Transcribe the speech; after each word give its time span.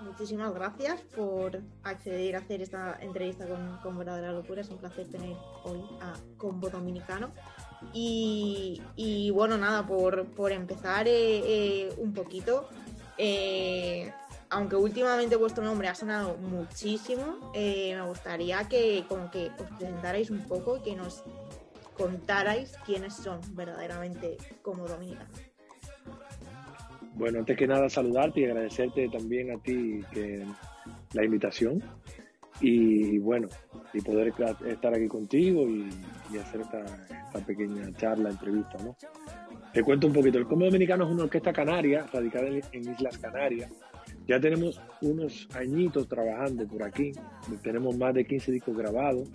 Muchísimas 0.00 0.54
gracias 0.54 1.00
por 1.14 1.60
acceder 1.82 2.36
a 2.36 2.38
hacer 2.38 2.62
esta 2.62 2.98
entrevista 3.00 3.46
con, 3.46 3.78
con 3.82 3.98
Verdadera 3.98 4.32
Locura. 4.32 4.62
Es 4.62 4.70
un 4.70 4.78
placer 4.78 5.06
tener 5.08 5.36
hoy 5.64 5.84
a 6.00 6.14
Combo 6.38 6.70
Dominicano. 6.70 7.30
Y, 7.92 8.82
y 8.96 9.30
bueno, 9.30 9.58
nada, 9.58 9.86
por, 9.86 10.26
por 10.28 10.52
empezar 10.52 11.06
eh, 11.06 11.42
eh, 11.44 11.94
un 11.98 12.12
poquito, 12.14 12.68
eh, 13.18 14.12
aunque 14.48 14.76
últimamente 14.76 15.36
vuestro 15.36 15.64
nombre 15.64 15.88
ha 15.88 15.94
sonado 15.94 16.36
muchísimo, 16.38 17.52
me 17.54 18.02
gustaría 18.06 18.68
que 18.68 19.04
como 19.08 19.30
que 19.30 19.50
os 19.58 19.68
presentarais 19.78 20.30
un 20.30 20.46
poco 20.46 20.78
y 20.78 20.80
que 20.80 20.96
nos 20.96 21.22
contarais 21.96 22.72
quiénes 22.84 23.14
son 23.14 23.40
verdaderamente 23.54 24.38
como 24.62 24.88
dominicanos. 24.88 25.49
Bueno, 27.14 27.40
antes 27.40 27.56
que 27.56 27.66
nada 27.66 27.88
saludarte 27.88 28.40
y 28.40 28.44
agradecerte 28.44 29.08
también 29.08 29.50
a 29.50 29.58
ti 29.58 30.00
que 30.12 30.44
la 31.12 31.24
invitación 31.24 31.82
y 32.60 33.18
bueno, 33.18 33.48
y 33.92 34.00
poder 34.00 34.32
estar 34.66 34.94
aquí 34.94 35.08
contigo 35.08 35.68
y, 35.68 35.88
hacer 36.38 36.60
esta, 36.60 36.84
pequeña 37.46 37.92
charla, 37.96 38.30
entrevista, 38.30 38.76
¿no? 38.84 38.96
Te 39.72 39.82
cuento 39.82 40.06
un 40.06 40.12
poquito. 40.12 40.38
El 40.38 40.46
Combo 40.46 40.66
Dominicano 40.66 41.04
es 41.04 41.10
una 41.10 41.24
orquesta 41.24 41.52
canaria, 41.52 42.06
radicada 42.12 42.48
en, 42.48 42.90
Islas 42.90 43.18
Canarias. 43.18 43.70
Ya 44.26 44.40
tenemos 44.40 44.80
unos 45.00 45.48
añitos 45.54 46.08
trabajando 46.08 46.66
por 46.66 46.82
aquí. 46.82 47.12
Tenemos 47.62 47.96
más 47.96 48.14
de 48.14 48.24
15 48.24 48.52
discos 48.52 48.76
grabados. 48.76 49.28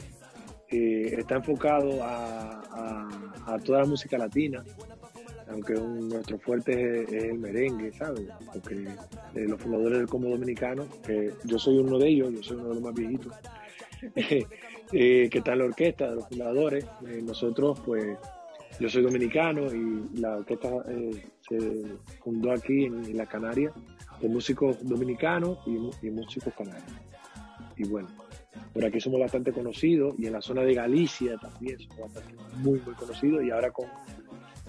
Eh, 0.70 1.16
está 1.18 1.36
enfocado 1.36 2.04
a, 2.04 2.62
a, 3.46 3.60
toda 3.60 3.80
la 3.82 3.86
música 3.86 4.18
latina, 4.18 4.64
aunque 5.56 5.74
nuestro 5.74 6.38
fuerte 6.38 7.04
es, 7.04 7.24
el 7.24 7.40
merengue, 7.40 7.94
¿sabes? 7.94 8.28
Porque 8.54 8.76
eh, 9.36 9.48
los 9.48 9.62
fundadores 9.62 10.00
del 10.00 10.08
Combo 10.08 10.30
Dominicano, 10.30 10.86
que 11.06 11.32
yo 11.46 11.58
soy 11.58 11.78
uno 11.78 11.98
de 11.98 12.10
ellos, 12.10 12.34
yo 12.34 12.44
soy 12.44 12.58
uno 12.58 12.70
de 12.70 12.74
los 12.76 12.84
más 12.84 12.94
viejitos, 12.94 13.34
eh, 14.16 15.30
que 15.30 15.38
está 15.38 15.54
en 15.54 15.60
la 15.60 15.66
orquesta 15.66 16.10
de 16.10 16.16
los 16.16 16.28
fundadores. 16.28 16.86
Eh, 17.08 17.22
nosotros, 17.24 17.80
pues, 17.86 18.18
yo 18.82 18.90
soy 18.90 19.04
dominicano 19.04 19.74
y 19.74 20.20
la 20.20 20.38
orquesta 20.38 20.70
se 21.48 21.86
fundó 22.22 22.52
aquí 22.52 22.86
en, 22.86 23.16
la 23.16 23.26
Canaria 23.26 23.72
de 24.20 24.28
músicos 24.28 24.78
dominicanos 24.86 25.60
y, 25.66 26.08
y 26.08 26.12
músicos 26.12 26.54
canarios. 26.54 26.92
Y 27.78 27.88
bueno, 27.88 28.10
por 28.74 28.84
aquí 28.84 29.00
somos 29.00 29.22
bastante 29.22 29.54
conocidos 29.54 30.16
y 30.18 30.28
en 30.28 30.34
la 30.34 30.42
zona 30.42 30.64
de 30.64 30.74
Galicia 30.74 31.38
también 31.38 31.80
somos 31.80 32.14
bastante 32.14 32.36
muy, 32.58 32.82
muy 32.82 32.94
conocidos 32.96 33.44
y 33.46 33.52
ahora 33.52 33.72
con 33.72 33.86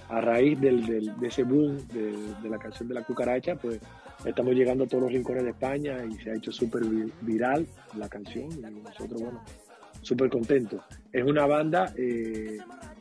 a 0.08 0.20
raíz 0.20 0.60
del, 0.60 0.84
de 1.18 1.26
ese 1.26 1.42
boom 1.42 1.76
de, 1.88 2.48
la 2.48 2.58
canción 2.58 2.88
de 2.88 2.94
la 2.94 3.02
cucaracha, 3.02 3.56
pues 3.56 3.80
estamos 4.24 4.54
llegando 4.54 4.84
a 4.84 4.86
todos 4.86 5.04
los 5.04 5.12
rincones 5.12 5.44
de 5.44 5.50
España 5.50 5.98
y 6.04 6.14
se 6.22 6.30
ha 6.30 6.34
hecho 6.34 6.52
súper 6.52 6.82
viral 7.22 7.66
la 7.96 8.08
canción 8.08 8.50
y 8.52 8.80
nosotros, 8.80 9.20
bueno, 9.20 9.42
súper 10.02 10.30
contentos. 10.30 10.82
Es 11.12 11.24
una 11.24 11.46
banda 11.46 11.92
eh, 11.96 12.58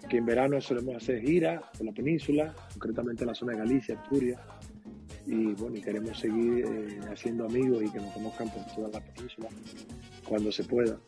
que 0.09 0.17
en 0.17 0.25
verano 0.25 0.59
solemos 0.59 0.95
hacer 0.95 1.21
giras 1.21 1.61
por 1.77 1.85
la 1.85 1.91
península, 1.91 2.53
concretamente 2.73 3.23
en 3.23 3.27
la 3.27 3.35
zona 3.35 3.53
de 3.53 3.59
Galicia, 3.59 3.99
Asturias, 3.99 4.39
y 5.27 5.53
bueno, 5.53 5.77
y 5.77 5.81
queremos 5.81 6.19
seguir 6.19 6.65
eh, 6.65 6.99
haciendo 7.11 7.45
amigos 7.45 7.83
y 7.83 7.89
que 7.91 7.99
nos 7.99 8.13
conozcan 8.13 8.49
por 8.49 8.63
toda 8.75 8.89
la 8.89 9.13
península 9.13 9.49
cuando 10.27 10.51
se 10.51 10.63
pueda. 10.63 10.99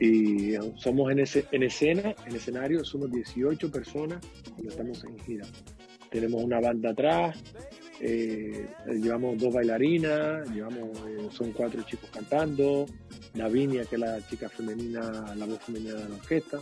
Y 0.00 0.54
somos 0.76 1.10
en, 1.12 1.18
ese, 1.18 1.44
en 1.52 1.62
escena, 1.62 2.14
en 2.26 2.36
escenario, 2.36 2.84
somos 2.84 3.10
18 3.10 3.70
personas 3.70 4.18
y 4.62 4.68
estamos 4.68 5.02
en 5.04 5.18
gira. 5.20 5.46
Tenemos 6.10 6.42
una 6.42 6.60
banda 6.60 6.90
atrás, 6.90 7.36
eh, 8.00 8.68
llevamos 8.86 9.38
dos 9.38 9.52
bailarinas, 9.52 10.48
llevamos, 10.50 10.90
eh, 11.08 11.28
son 11.30 11.52
cuatro 11.52 11.82
chicos 11.82 12.10
cantando, 12.12 12.86
Davinia, 13.34 13.84
que 13.84 13.96
es 13.96 14.00
la 14.00 14.26
chica 14.28 14.48
femenina, 14.48 15.34
la 15.34 15.46
voz 15.46 15.60
femenina 15.60 15.94
de 15.94 16.08
la 16.08 16.14
orquesta. 16.16 16.60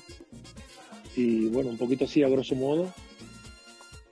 Y 1.16 1.46
bueno, 1.48 1.70
un 1.70 1.76
poquito 1.76 2.04
así, 2.06 2.22
a 2.22 2.28
grosso 2.28 2.54
modo, 2.54 2.92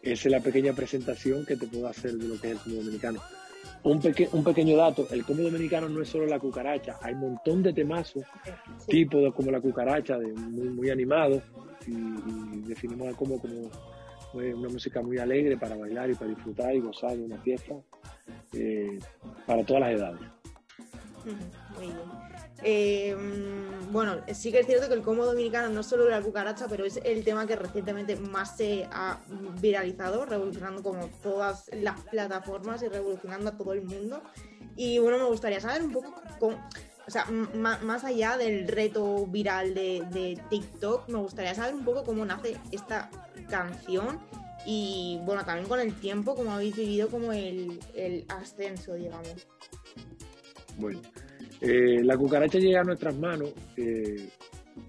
esa 0.02 0.28
es 0.28 0.32
la 0.32 0.40
pequeña 0.40 0.72
presentación 0.72 1.46
que 1.46 1.56
te 1.56 1.66
puedo 1.66 1.86
hacer 1.86 2.14
de 2.14 2.28
lo 2.28 2.40
que 2.40 2.48
es 2.48 2.52
el 2.54 2.58
combo 2.58 2.78
dominicano. 2.78 3.20
Un, 3.82 4.00
un 4.32 4.44
pequeño 4.44 4.76
dato, 4.76 5.08
el 5.10 5.24
combo 5.24 5.42
dominicano 5.42 5.88
no 5.88 6.02
es 6.02 6.08
solo 6.08 6.26
la 6.26 6.38
cucaracha, 6.38 6.98
hay 7.00 7.14
un 7.14 7.20
montón 7.20 7.62
de 7.62 7.72
temazos, 7.72 8.24
tipo 8.86 9.32
como 9.32 9.50
la 9.50 9.60
cucaracha, 9.60 10.18
de 10.18 10.32
muy, 10.32 10.68
muy 10.68 10.90
animados, 10.90 11.42
y, 11.86 12.60
definimos 12.62 13.14
como, 13.16 13.40
como 13.40 13.70
una 14.34 14.68
música 14.68 15.02
muy 15.02 15.18
alegre 15.18 15.56
para 15.56 15.76
bailar 15.76 16.10
y 16.10 16.14
para 16.14 16.30
disfrutar 16.30 16.74
y 16.74 16.80
gozar 16.80 17.16
de 17.16 17.24
una 17.24 17.38
fiesta 17.38 17.74
eh, 18.52 18.98
para 19.46 19.64
todas 19.64 19.82
las 19.82 19.92
edades. 19.92 20.20
Muy 21.76 21.86
bien. 21.86 22.30
Eh, 22.62 23.16
bueno, 23.90 24.18
sí 24.32 24.52
que 24.52 24.60
es 24.60 24.66
cierto 24.66 24.88
que 24.88 24.94
el 24.94 25.02
combo 25.02 25.24
dominicano 25.24 25.68
no 25.70 25.82
solo 25.82 26.08
la 26.08 26.20
cucaracha, 26.20 26.66
pero 26.68 26.84
es 26.84 27.00
el 27.04 27.24
tema 27.24 27.46
que 27.46 27.56
recientemente 27.56 28.16
más 28.16 28.56
se 28.56 28.86
ha 28.92 29.18
viralizado, 29.60 30.26
revolucionando 30.26 30.82
como 30.82 31.06
todas 31.22 31.70
las 31.72 32.00
plataformas 32.02 32.82
y 32.82 32.88
revolucionando 32.88 33.50
a 33.50 33.56
todo 33.56 33.72
el 33.72 33.82
mundo. 33.82 34.22
Y 34.76 34.98
bueno, 34.98 35.18
me 35.18 35.24
gustaría 35.24 35.60
saber 35.60 35.82
un 35.82 35.92
poco, 35.92 36.54
o 37.10 37.12
sea, 37.12 37.26
más 37.26 38.04
allá 38.04 38.36
del 38.36 38.68
reto 38.68 39.26
viral 39.26 39.74
de, 39.74 40.38
TikTok, 40.48 41.08
me 41.08 41.18
gustaría 41.18 41.56
saber 41.56 41.74
un 41.74 41.84
poco 41.84 42.04
cómo 42.04 42.24
nace 42.24 42.56
esta 42.70 43.10
canción 43.48 44.20
y 44.64 45.18
bueno, 45.24 45.44
también 45.44 45.66
con 45.66 45.80
el 45.80 45.92
tiempo, 45.94 46.36
cómo 46.36 46.52
habéis 46.52 46.76
vivido 46.76 47.08
como 47.08 47.32
el, 47.32 47.80
ascenso, 48.28 48.94
digamos. 48.94 49.48
Bueno, 50.78 51.00
eh, 51.60 52.00
la 52.04 52.16
cucaracha 52.16 52.60
llega 52.60 52.82
a 52.82 52.84
nuestras 52.84 53.18
manos 53.18 53.50
eh, 53.76 54.28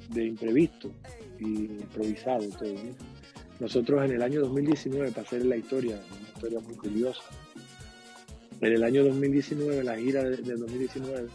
de 0.09 0.23
imprevisto 0.23 0.91
y 1.39 1.65
improvisado 1.65 2.47
todo. 2.49 2.75
Nosotros 3.59 4.05
en 4.05 4.11
el 4.11 4.21
año 4.21 4.41
2019, 4.41 5.09
para 5.09 5.23
hacer 5.23 5.43
la 5.43 5.57
historia, 5.57 5.99
una 6.11 6.29
historia 6.29 6.59
muy 6.59 6.75
curiosa, 6.75 7.23
en 8.61 8.73
el 8.73 8.83
año 8.83 9.03
2019, 9.05 9.83
la 9.83 9.97
gira 9.97 10.23
de, 10.23 10.37
2019, 10.37 11.27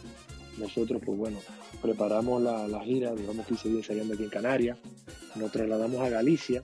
nosotros 0.58 1.02
pues 1.04 1.18
bueno, 1.18 1.38
preparamos 1.82 2.42
la, 2.42 2.80
gira, 2.80 3.14
digamos 3.14 3.46
15 3.46 3.68
días 3.68 3.78
ensayando 3.78 4.14
aquí 4.14 4.24
en 4.24 4.30
Canarias, 4.30 4.78
nos 5.34 5.52
trasladamos 5.52 6.00
a 6.00 6.08
Galicia, 6.08 6.62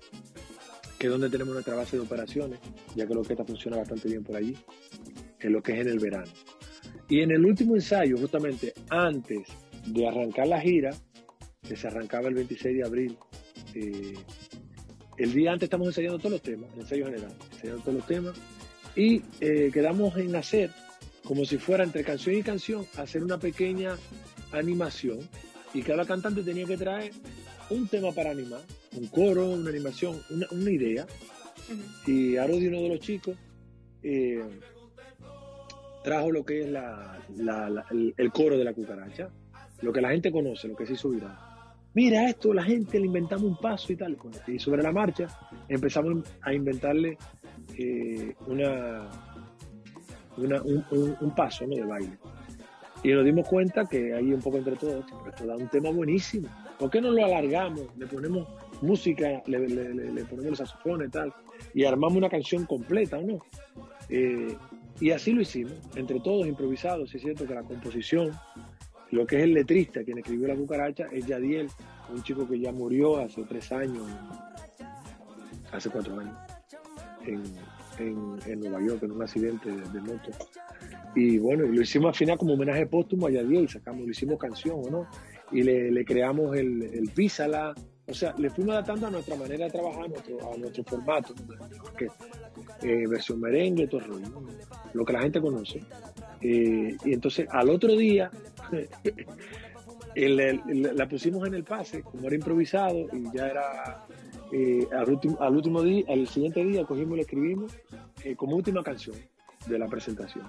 que 0.99 1.07
es 1.07 1.13
donde 1.13 1.31
tenemos 1.31 1.53
nuestra 1.53 1.75
base 1.75 1.97
de 1.97 2.03
operaciones, 2.03 2.61
ya 2.95 3.07
que 3.07 3.15
lo 3.15 3.23
que 3.23 3.33
está 3.33 3.45
funciona 3.45 3.77
bastante 3.77 4.09
bien 4.09 4.23
por 4.23 4.37
allí, 4.37 4.57
en 5.41 5.53
lo 5.53 5.63
que 5.63 5.73
es 5.73 5.81
en 5.81 5.89
el 5.89 5.99
verano. 5.99 6.31
Y 7.09 7.21
en 7.21 7.31
el 7.33 7.45
último 7.45 7.75
ensayo, 7.75 8.17
justamente 8.17 8.73
antes 8.89 9.49
de 9.87 10.07
arrancar 10.07 10.47
la 10.47 10.61
gira, 10.61 10.91
que 11.67 11.77
se 11.77 11.87
arrancaba 11.87 12.29
el 12.29 12.35
26 12.35 12.77
de 12.77 12.85
abril, 12.85 13.19
eh, 13.75 14.15
el 15.19 15.33
día 15.33 15.53
antes 15.53 15.67
estamos 15.67 15.89
ensayando 15.89 16.19
todos 16.19 16.33
los 16.33 16.43
temas, 16.43 16.71
el 16.75 16.81
ensayo 16.81 17.07
general, 17.07 17.33
ensayando 17.53 17.83
todos 17.83 17.95
los 17.95 18.07
temas, 18.07 18.37
y 18.97 19.23
eh, 19.41 19.71
quedamos 19.73 20.17
en 20.17 20.35
hacer, 20.37 20.71
como 21.25 21.45
si 21.45 21.59
fuera 21.59 21.85
entre 21.85 22.05
canción 22.05 22.37
y 22.37 22.43
canción, 22.43 22.87
hacer 22.97 23.23
una 23.23 23.39
pequeña 23.39 23.97
animación, 24.53 25.21
y 25.75 25.83
cada 25.83 26.05
cantante 26.05 26.43
tenía 26.43 26.67
que 26.67 26.77
traer 26.77 27.13
un 27.71 27.89
tema 27.89 28.13
para 28.13 28.31
animar, 28.31 28.61
un 28.97 29.07
coro, 29.07 29.49
una 29.51 29.71
animación, 29.71 30.21
una, 30.51 30.71
idea, 30.71 31.07
y 32.07 32.37
Aro 32.37 32.57
de 32.57 32.69
uno 32.69 32.83
de 32.83 32.89
los 32.89 33.01
chicos, 33.01 33.37
eh, 34.03 34.43
trajo 36.03 36.31
lo 36.31 36.45
que 36.45 36.61
es 36.61 36.67
el, 36.67 38.33
coro 38.33 38.59
de 38.59 38.65
la 38.65 38.75
cucaracha, 38.75 39.31
lo 39.81 39.93
que 39.93 40.01
la 40.01 40.11
gente 40.11 40.31
conoce, 40.31 40.69
lo 40.69 40.77
que 40.77 40.87
se 40.87 40.95
hizo 40.95 41.11
viral. 41.11 41.37
Mira 41.95 42.29
esto, 42.29 42.55
la 42.55 42.65
gente 42.65 42.99
le 42.99 43.07
inventamos 43.07 43.45
un 43.45 43.57
paso 43.57 43.93
y 43.93 43.97
tal. 43.97 44.17
Y 44.47 44.59
sobre 44.59 44.83
la 44.83 44.93
marcha 44.93 45.27
empezamos 45.69 46.25
a 46.41 46.55
inventarle 46.55 47.19
eh, 47.77 48.35
una, 48.47 49.09
un, 50.37 51.35
paso 51.35 51.67
de 51.67 51.83
baile. 51.83 52.19
Y 53.03 53.13
nos 53.13 53.25
dimos 53.25 53.49
cuenta 53.49 53.85
que 53.85 54.15
ahí 54.15 54.33
un 54.33 54.41
poco 54.41 54.59
entre 54.59 54.77
todos, 54.77 55.05
esto 55.27 55.47
da 55.47 55.57
un 55.57 55.69
tema 55.69 55.91
buenísimo. 55.91 56.49
¿Por 56.79 56.91
qué 56.91 57.01
no 57.01 57.11
lo 57.11 57.25
alargamos? 57.25 57.87
Le 57.97 58.07
ponemos 58.07 58.47
música, 58.81 59.43
le, 59.47 59.59
ponemos 60.25 60.51
los 60.51 60.59
saxofones 60.59 61.09
y 61.09 61.11
tal, 61.11 61.35
y 61.75 61.85
armamos 61.85 62.17
una 62.17 62.29
canción 62.29 62.65
completa, 62.65 63.21
¿no? 63.21 63.39
Eh, 64.09 64.57
y 65.01 65.11
así 65.11 65.33
lo 65.33 65.41
hicimos, 65.41 65.73
entre 65.97 66.21
todos 66.21 66.47
improvisados. 66.47 67.13
Es 67.15 67.23
cierto 67.23 67.47
que 67.47 67.55
la 67.55 67.63
composición, 67.63 68.31
lo 69.11 69.27
que 69.27 69.39
es 69.39 69.43
el 69.43 69.55
letrista, 69.55 70.05
quien 70.05 70.19
escribió 70.19 70.49
La 70.49 70.55
Cucaracha, 70.55 71.07
es 71.11 71.27
Yadiel, 71.27 71.69
un 72.13 72.23
chico 72.23 72.49
que 72.49 72.61
ya 72.61 72.73
murió 72.73 73.19
hace 73.19 73.43
tres 73.45 73.73
años, 73.73 74.07
hace 75.73 75.91
cuatro 75.91 76.21
años, 76.21 76.37
en, 77.27 77.43
Nueva 78.01 78.81
York, 78.81 79.03
en 79.03 79.13
un 79.13 79.23
accidente 79.23 79.71
de, 79.71 80.01
moto. 80.01 80.31
Y 81.15 81.39
bueno, 81.39 81.65
lo 81.65 81.81
hicimos 81.81 82.09
al 82.09 82.15
final 82.15 82.39
como 82.39 82.55
homenaje 82.55 82.87
póstumo 82.87 83.27
a 83.27 83.31
Yadiel, 83.31 83.69
sacamos, 83.69 84.05
le 84.05 84.11
hicimos 84.11 84.39
canción, 84.39 84.81
¿no? 84.91 85.07
Y 85.51 85.63
le, 85.63 86.05
creamos 86.05 86.57
el, 86.57 86.83
el 86.83 87.11
písala, 87.11 87.75
o 88.07 88.15
sea, 88.15 88.35
le 88.37 88.51
fuimos 88.51 88.73
adaptando 88.75 89.07
a 89.07 89.11
nuestra 89.11 89.37
manera 89.37 89.67
de 89.67 89.71
trabajar, 89.71 90.05
a 90.05 90.57
nuestro, 90.59 90.85
formato. 90.85 91.35
eh, 92.83 93.07
versión 93.07 93.41
merengue, 93.41 93.87
todo 93.87 94.01
rollo, 94.01 94.43
lo 94.93 95.05
que 95.05 95.13
la 95.13 95.23
gente 95.23 95.41
conoce. 95.41 95.83
Eh, 96.41 96.97
y 97.05 97.13
entonces 97.13 97.47
al 97.51 97.71
otro 97.71 97.97
día 97.97 98.31
la 100.17 101.09
pusimos 101.09 101.47
en 101.47 101.55
el 101.55 101.65
pase, 101.65 102.03
como 102.03 102.27
era 102.27 102.35
improvisado 102.35 103.07
y 103.13 103.37
ya 103.37 103.47
era 103.47 104.07
eh, 104.53 104.87
al, 104.93 105.09
último, 105.11 105.37
al 105.41 105.57
último 105.57 105.83
día, 105.83 106.05
al 106.09 106.27
siguiente 106.29 106.65
día 106.65 106.85
cogimos 106.85 107.13
y 107.13 107.17
le 107.17 107.23
escribimos 107.23 107.73
como 108.37 108.57
última 108.57 108.83
canción 108.83 109.17
de 109.67 109.79
la 109.79 109.87
presentación. 109.87 110.45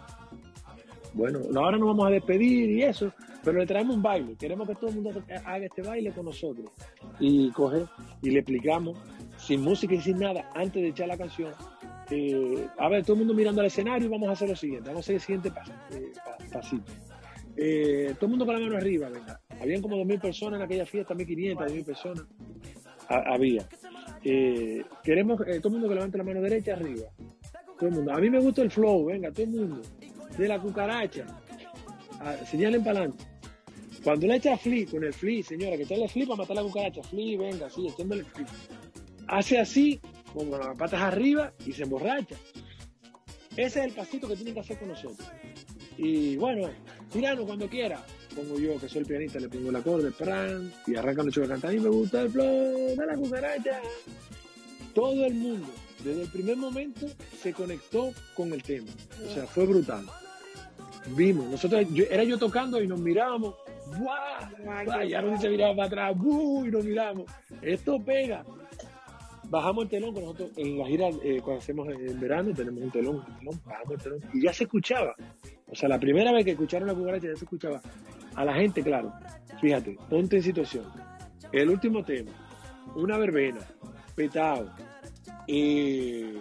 Bueno, 1.13 1.39
ahora 1.55 1.77
nos 1.77 1.87
vamos 1.87 2.07
a 2.07 2.09
despedir 2.09 2.71
y 2.71 2.83
eso, 2.83 3.13
pero 3.43 3.59
le 3.59 3.67
traemos 3.67 3.95
un 3.95 4.01
baile. 4.01 4.35
Queremos 4.35 4.67
que 4.67 4.75
todo 4.75 4.89
el 4.89 4.95
mundo 4.95 5.23
haga 5.45 5.65
este 5.65 5.83
baile 5.83 6.11
con 6.11 6.25
nosotros. 6.25 6.71
Y 7.19 7.51
coge 7.51 7.85
y 8.21 8.31
le 8.31 8.39
explicamos, 8.39 8.97
sin 9.37 9.61
música 9.61 9.93
y 9.93 10.01
sin 10.01 10.19
nada, 10.19 10.49
antes 10.55 10.81
de 10.81 10.89
echar 10.89 11.07
la 11.07 11.17
canción. 11.17 11.51
Eh, 12.09 12.67
a 12.77 12.89
ver, 12.89 13.03
todo 13.03 13.13
el 13.13 13.19
mundo 13.19 13.33
mirando 13.33 13.61
al 13.61 13.67
escenario, 13.67 14.09
vamos 14.09 14.29
a 14.29 14.31
hacer 14.31 14.49
lo 14.49 14.55
siguiente. 14.55 14.89
Vamos 14.89 14.99
a 14.99 15.01
hacer 15.01 15.15
el 15.15 15.21
siguiente 15.21 15.51
eh, 15.91 16.11
pasito. 16.51 16.91
Eh, 17.55 18.15
todo 18.15 18.25
el 18.25 18.29
mundo 18.31 18.45
con 18.45 18.55
la 18.55 18.61
mano 18.61 18.77
arriba, 18.77 19.09
venga. 19.09 19.39
Habían 19.61 19.81
como 19.83 19.97
2.000 19.97 20.19
personas 20.19 20.59
en 20.59 20.65
aquella 20.65 20.85
fiesta, 20.87 21.13
1.500, 21.13 21.55
2.000 21.57 21.85
personas. 21.85 22.25
había. 23.07 23.67
Queremos 24.23 25.37
todo 25.37 25.67
el 25.67 25.71
mundo 25.71 25.89
que 25.89 25.95
levante 25.95 26.17
la 26.17 26.23
mano 26.23 26.41
derecha 26.41 26.73
arriba. 26.73 27.07
Todo 27.77 27.89
el 27.89 27.95
mundo. 27.95 28.13
A 28.13 28.19
mí 28.19 28.29
me 28.29 28.39
gusta 28.39 28.61
el 28.61 28.71
flow, 28.71 29.05
venga, 29.05 29.31
todo 29.31 29.43
el 29.43 29.49
mundo. 29.49 29.81
De 30.37 30.47
la 30.47 30.59
cucaracha. 30.59 31.25
señalen 32.49 32.83
para 32.83 32.99
adelante. 32.99 33.25
Cuando 34.03 34.27
le 34.27 34.35
echa 34.35 34.57
flip, 34.57 34.91
con 34.91 35.03
el 35.03 35.13
flip, 35.13 35.45
señora, 35.45 35.77
que 35.77 35.83
el 35.93 36.09
flip 36.09 36.27
para 36.27 36.37
matar 36.37 36.57
la 36.57 36.63
cucaracha, 36.63 37.01
flip, 37.03 37.39
venga, 37.39 37.69
sí, 37.69 37.87
echándole 37.87 38.23
flip. 38.25 38.47
Hace 39.27 39.59
así, 39.59 40.01
con 40.33 40.51
las 40.51 40.77
patas 40.77 41.01
arriba 41.01 41.53
y 41.65 41.71
se 41.71 41.83
emborracha. 41.83 42.35
Ese 43.51 43.79
es 43.79 43.85
el 43.85 43.91
pasito 43.93 44.27
que 44.27 44.35
tienen 44.35 44.55
que 44.55 44.59
hacer 44.59 44.77
con 44.77 44.89
nosotros. 44.89 45.25
Y 45.97 46.35
bueno, 46.37 46.69
tirano 47.11 47.45
cuando 47.45 47.69
quiera. 47.69 48.03
Pongo 48.35 48.59
yo, 48.59 48.79
que 48.79 48.89
soy 48.89 49.01
el 49.01 49.07
pianista, 49.07 49.39
le 49.39 49.49
pongo 49.49 49.69
el 49.69 49.75
acorde, 49.75 50.11
pran, 50.11 50.71
y 50.87 50.95
arranca 50.95 51.23
mucho 51.23 51.43
a 51.43 51.47
cantar. 51.47 51.73
Y 51.73 51.79
me 51.79 51.89
gusta 51.89 52.21
el 52.21 52.29
flow 52.29 52.95
de 52.95 53.05
la 53.05 53.15
cucaracha. 53.15 53.81
Todo 54.93 55.25
el 55.25 55.33
mundo, 55.33 55.67
desde 56.03 56.23
el 56.23 56.29
primer 56.29 56.57
momento, 56.57 57.07
se 57.41 57.53
conectó 57.53 58.11
con 58.35 58.53
el 58.53 58.63
tema. 58.63 58.89
O 59.25 59.33
sea, 59.33 59.45
fue 59.45 59.65
brutal. 59.65 60.05
Vimos, 61.15 61.49
nosotros, 61.49 61.85
era 62.09 62.23
yo 62.23 62.37
tocando 62.37 62.81
y 62.81 62.87
nos 62.87 62.99
mirábamos 62.99 63.55
¡Buah! 63.97 65.03
Ya 65.05 65.21
no 65.21 65.39
se 65.39 65.49
miraba 65.49 65.75
para 65.75 65.87
atrás, 65.87 66.17
¡Buh! 66.17 66.65
y 66.65 66.71
nos 66.71 66.83
miramos. 66.85 67.25
Esto 67.61 67.99
pega. 68.03 68.43
Bajamos 69.49 69.83
el 69.83 69.89
telón, 69.89 70.13
con 70.13 70.23
nosotros 70.23 70.51
en 70.57 70.79
la 70.79 70.87
gira, 70.87 71.09
eh, 71.23 71.39
cuando 71.43 71.61
hacemos 71.61 71.87
en 71.89 72.19
verano, 72.19 72.53
tenemos 72.55 72.83
un 72.83 72.91
telón, 72.91 73.15
un 73.17 73.39
telón, 73.39 73.61
bajamos 73.65 73.93
el 73.93 74.01
telón, 74.01 74.19
y 74.33 74.41
ya 74.41 74.53
se 74.53 74.63
escuchaba. 74.63 75.15
O 75.67 75.75
sea, 75.75 75.89
la 75.89 75.99
primera 75.99 76.31
vez 76.31 76.45
que 76.45 76.51
escucharon 76.51 76.87
la 76.87 76.95
cucaracha 76.95 77.27
ya 77.27 77.35
se 77.35 77.43
escuchaba. 77.43 77.81
A 78.35 78.45
la 78.45 78.53
gente, 78.53 78.81
claro, 78.81 79.13
fíjate, 79.61 79.97
ponte 80.09 80.37
en 80.37 80.43
situación. 80.43 80.85
El 81.51 81.69
último 81.69 82.03
tema, 82.03 82.31
una 82.95 83.17
verbena, 83.17 83.61
petado, 84.15 84.71
y 85.47 86.33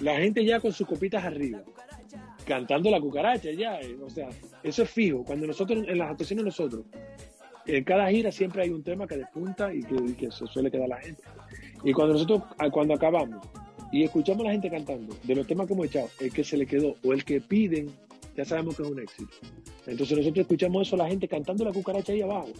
la 0.00 0.16
gente 0.16 0.44
ya 0.44 0.60
con 0.60 0.72
sus 0.72 0.86
copitas 0.86 1.24
arriba 1.24 1.60
cantando 2.48 2.90
la 2.90 2.98
cucaracha 2.98 3.52
ya, 3.52 3.78
eh, 3.80 3.98
o 4.02 4.08
sea, 4.08 4.30
eso 4.62 4.82
es 4.82 4.90
fijo. 4.90 5.22
Cuando 5.22 5.46
nosotros, 5.46 5.84
en 5.86 5.98
las 5.98 6.10
actuaciones 6.10 6.46
nosotros, 6.46 6.86
en 7.66 7.84
cada 7.84 8.08
gira 8.08 8.32
siempre 8.32 8.62
hay 8.62 8.70
un 8.70 8.82
tema 8.82 9.06
que 9.06 9.18
despunta 9.18 9.70
y 9.72 9.82
que, 9.82 10.30
se 10.30 10.46
suele 10.46 10.70
quedar 10.70 10.88
la 10.88 10.96
gente. 10.96 11.22
Y 11.84 11.92
cuando 11.92 12.14
nosotros, 12.14 12.42
cuando 12.72 12.94
acabamos 12.94 13.46
y 13.92 14.02
escuchamos 14.02 14.40
a 14.40 14.44
la 14.44 14.52
gente 14.52 14.70
cantando, 14.70 15.14
de 15.22 15.34
los 15.34 15.46
temas 15.46 15.66
que 15.66 15.74
hemos 15.74 15.86
echado, 15.86 16.08
el 16.20 16.32
que 16.32 16.42
se 16.42 16.56
le 16.56 16.66
quedó 16.66 16.94
o 17.04 17.12
el 17.12 17.22
que 17.22 17.42
piden, 17.42 17.90
ya 18.38 18.44
sabemos 18.44 18.76
que 18.76 18.84
es 18.84 18.88
un 18.88 19.00
éxito. 19.00 19.32
Entonces 19.84 20.16
nosotros 20.16 20.42
escuchamos 20.42 20.86
eso, 20.86 20.96
la 20.96 21.08
gente 21.08 21.26
cantando 21.26 21.64
la 21.64 21.72
cucaracha 21.72 22.12
ahí 22.12 22.22
abajo. 22.22 22.50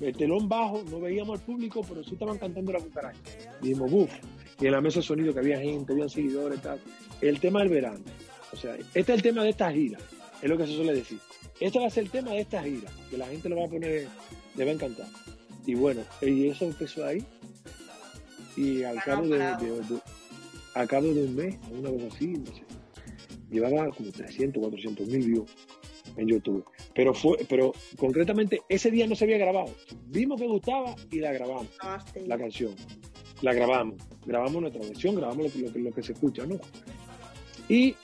El 0.00 0.16
telón 0.16 0.48
bajo, 0.48 0.84
no 0.88 1.00
veíamos 1.00 1.40
al 1.40 1.44
público, 1.44 1.84
pero 1.88 2.04
sí 2.04 2.12
estaban 2.12 2.38
cantando 2.38 2.70
la 2.72 2.78
cucaracha. 2.78 3.18
Dijimos, 3.60 3.90
uff, 3.92 4.10
y 4.60 4.66
en 4.66 4.72
la 4.72 4.80
mesa 4.80 5.00
de 5.00 5.06
sonido 5.06 5.32
que 5.34 5.40
había 5.40 5.58
gente, 5.58 5.92
había 5.92 6.08
seguidores, 6.08 6.62
tal. 6.62 6.78
El 7.20 7.40
tema 7.40 7.58
del 7.58 7.70
verano. 7.70 8.04
O 8.52 8.56
sea, 8.56 8.76
este 8.76 9.00
es 9.00 9.08
el 9.08 9.22
tema 9.22 9.42
de 9.42 9.50
esta 9.50 9.72
gira, 9.72 9.98
es 10.40 10.48
lo 10.48 10.56
que 10.56 10.64
se 10.64 10.76
suele 10.76 10.94
decir. 10.94 11.18
Este 11.58 11.80
va 11.80 11.88
a 11.88 11.90
ser 11.90 12.04
el 12.04 12.10
tema 12.10 12.30
de 12.30 12.42
esta 12.42 12.62
gira, 12.62 12.88
que 13.10 13.18
la 13.18 13.26
gente 13.26 13.48
lo 13.48 13.56
va 13.56 13.64
a 13.64 13.68
poner, 13.68 14.06
le 14.54 14.64
va 14.64 14.70
a 14.70 14.74
encantar. 14.74 15.08
Y 15.66 15.74
bueno, 15.74 16.02
y 16.22 16.46
eso 16.46 16.66
empezó 16.66 17.04
ahí. 17.04 17.24
Y 18.56 18.84
al 18.84 19.02
cabo 19.02 19.26
de, 19.26 19.38
cabo 20.86 21.06
de 21.12 21.24
un 21.24 21.34
mes, 21.34 21.56
una 21.76 21.90
cosa 21.90 22.06
así, 22.14 22.28
no 22.28 22.46
sé, 22.46 22.65
llevaba 23.50 23.90
como 23.90 24.10
300, 24.10 24.60
400 24.60 25.06
mil 25.08 25.26
views 25.26 25.50
en 26.16 26.28
YouTube. 26.28 26.64
Pero 26.94 27.14
fue, 27.14 27.38
pero 27.48 27.72
concretamente 27.98 28.62
ese 28.68 28.90
día 28.90 29.06
no 29.06 29.14
se 29.14 29.24
había 29.24 29.38
grabado. 29.38 29.74
Vimos 30.06 30.40
que 30.40 30.46
gustaba 30.46 30.94
y 31.10 31.20
la 31.20 31.32
grabamos, 31.32 31.68
la 32.26 32.38
canción. 32.38 32.74
La 33.42 33.52
grabamos, 33.52 33.96
grabamos 34.24 34.62
nuestra 34.62 34.82
versión, 34.82 35.14
grabamos 35.14 35.54
lo 35.54 35.72
que, 35.72 35.78
lo 35.78 35.92
que 35.92 36.02
se 36.02 36.12
escucha, 36.12 36.46
¿no? 36.46 36.58
Y 37.68 37.94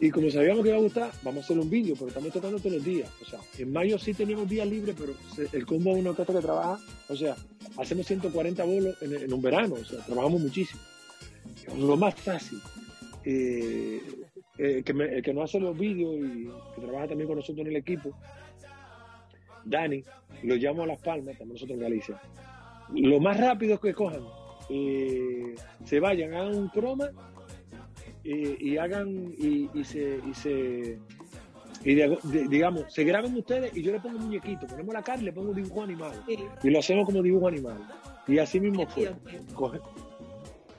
y 0.00 0.10
como 0.10 0.30
sabíamos 0.30 0.62
que 0.62 0.70
iba 0.70 0.78
a 0.78 0.82
gustar, 0.82 1.12
vamos 1.22 1.42
a 1.42 1.44
hacer 1.44 1.58
un 1.58 1.70
vídeo, 1.70 1.94
porque 1.94 2.10
estamos 2.10 2.32
tocando 2.32 2.58
todos 2.58 2.72
los 2.72 2.84
días. 2.84 3.08
O 3.22 3.24
sea, 3.24 3.40
en 3.58 3.72
mayo 3.72 3.98
sí 3.98 4.12
teníamos 4.12 4.48
días 4.48 4.66
libres, 4.66 4.96
pero 4.98 5.14
el 5.52 5.66
combo 5.66 5.92
es 5.92 6.00
una 6.00 6.12
cosa 6.12 6.32
que 6.32 6.40
trabaja. 6.40 6.78
O 7.08 7.16
sea, 7.16 7.36
hacemos 7.78 8.06
140 8.06 8.64
bolos 8.64 8.96
en, 9.00 9.32
un 9.32 9.40
verano, 9.40 9.76
o 9.80 9.84
sea, 9.84 10.00
trabajamos 10.04 10.40
muchísimo. 10.40 10.80
Lo 11.78 11.96
más 11.96 12.14
fácil. 12.16 12.60
Eh, 13.24 14.02
eh, 14.58 14.82
que 14.84 14.92
el 14.92 15.22
que 15.22 15.34
nos 15.34 15.44
hace 15.44 15.60
los 15.60 15.76
vídeos 15.76 16.14
y 16.16 16.48
que 16.74 16.80
trabaja 16.80 17.08
también 17.08 17.28
con 17.28 17.36
nosotros 17.36 17.66
en 17.66 17.72
el 17.72 17.76
equipo, 17.76 18.10
Dani, 19.64 20.02
lo 20.42 20.56
llamo 20.56 20.82
a 20.82 20.86
Las 20.86 21.00
Palmas, 21.00 21.38
también 21.38 21.54
nosotros 21.54 21.76
en 21.76 21.82
Galicia. 21.82 22.20
Lo 22.92 23.18
más 23.20 23.38
rápido 23.40 23.80
que 23.80 23.94
cojan, 23.94 24.22
eh, 24.68 25.54
se 25.84 26.00
vayan, 26.00 26.34
hagan 26.34 26.54
un 26.54 26.68
croma 26.68 27.10
y, 28.22 28.76
hagan 28.76 29.34
y, 29.36 29.68
se, 29.84 30.20
y 30.26 30.34
se 30.34 30.98
y 31.84 31.94
digamos, 32.48 32.92
se 32.92 33.04
graben 33.04 33.36
ustedes 33.36 33.76
y 33.76 33.82
yo 33.82 33.92
le 33.92 34.00
pongo 34.00 34.16
un 34.16 34.24
muñequito, 34.24 34.66
ponemos 34.66 34.94
la 34.94 35.02
cara 35.02 35.20
y 35.20 35.24
le 35.24 35.32
pongo 35.32 35.50
un 35.50 35.56
dibujo 35.56 35.82
animado. 35.82 36.14
Y 36.62 36.70
lo 36.70 36.78
hacemos 36.78 37.04
como 37.04 37.20
dibujo 37.22 37.48
animado. 37.48 37.80
Y 38.26 38.38
así 38.38 38.58
mismo 38.58 38.86
fue. 38.86 39.12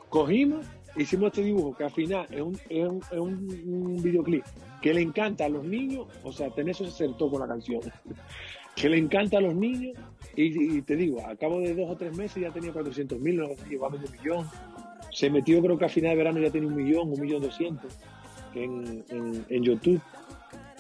cogimos, 0.10 0.66
hicimos 0.98 1.28
este 1.28 1.44
dibujo 1.44 1.76
que 1.76 1.84
al 1.84 1.92
final 1.92 2.28
es 2.30 2.42
un, 2.42 2.60
es 2.70 3.20
un, 3.20 3.48
un, 3.66 4.04
videoclip 4.04 4.44
que 4.82 4.94
le 4.94 5.02
encanta 5.02 5.46
a 5.46 5.50
los 5.50 5.66
niños, 5.66 6.08
o 6.24 6.32
sea, 6.32 6.50
tener 6.50 6.72
eso 6.72 6.86
se 6.86 6.92
acertó 6.92 7.30
con 7.30 7.42
la 7.42 7.48
canción, 7.48 7.82
que 8.76 8.90
le 8.90 8.98
encanta 8.98 9.38
a 9.38 9.42
los 9.42 9.56
niños 9.56 9.98
y, 10.36 10.82
te 10.82 10.96
digo, 10.96 11.26
a 11.26 11.36
cabo 11.36 11.60
de 11.60 11.74
dos 11.74 11.90
o 11.90 11.96
tres 11.96 12.16
meses 12.16 12.42
ya 12.42 12.52
tenía 12.52 12.74
400 12.74 13.20
mil, 13.20 13.42
llegó 13.70 13.86
a 13.86 13.90
medio 13.90 14.10
millón 14.12 14.46
se 15.16 15.30
metió, 15.30 15.62
creo 15.62 15.78
que 15.78 15.86
a 15.86 15.90
final 15.90 16.12
de 16.12 16.18
verano 16.18 16.40
ya 16.42 16.52
tenía 16.52 16.68
un 16.68 16.76
millón, 16.76 17.10
un 17.10 17.20
millón 17.22 17.42
doscientos 17.42 17.98
en, 18.54 19.06
en, 19.48 19.64
YouTube. 19.64 20.02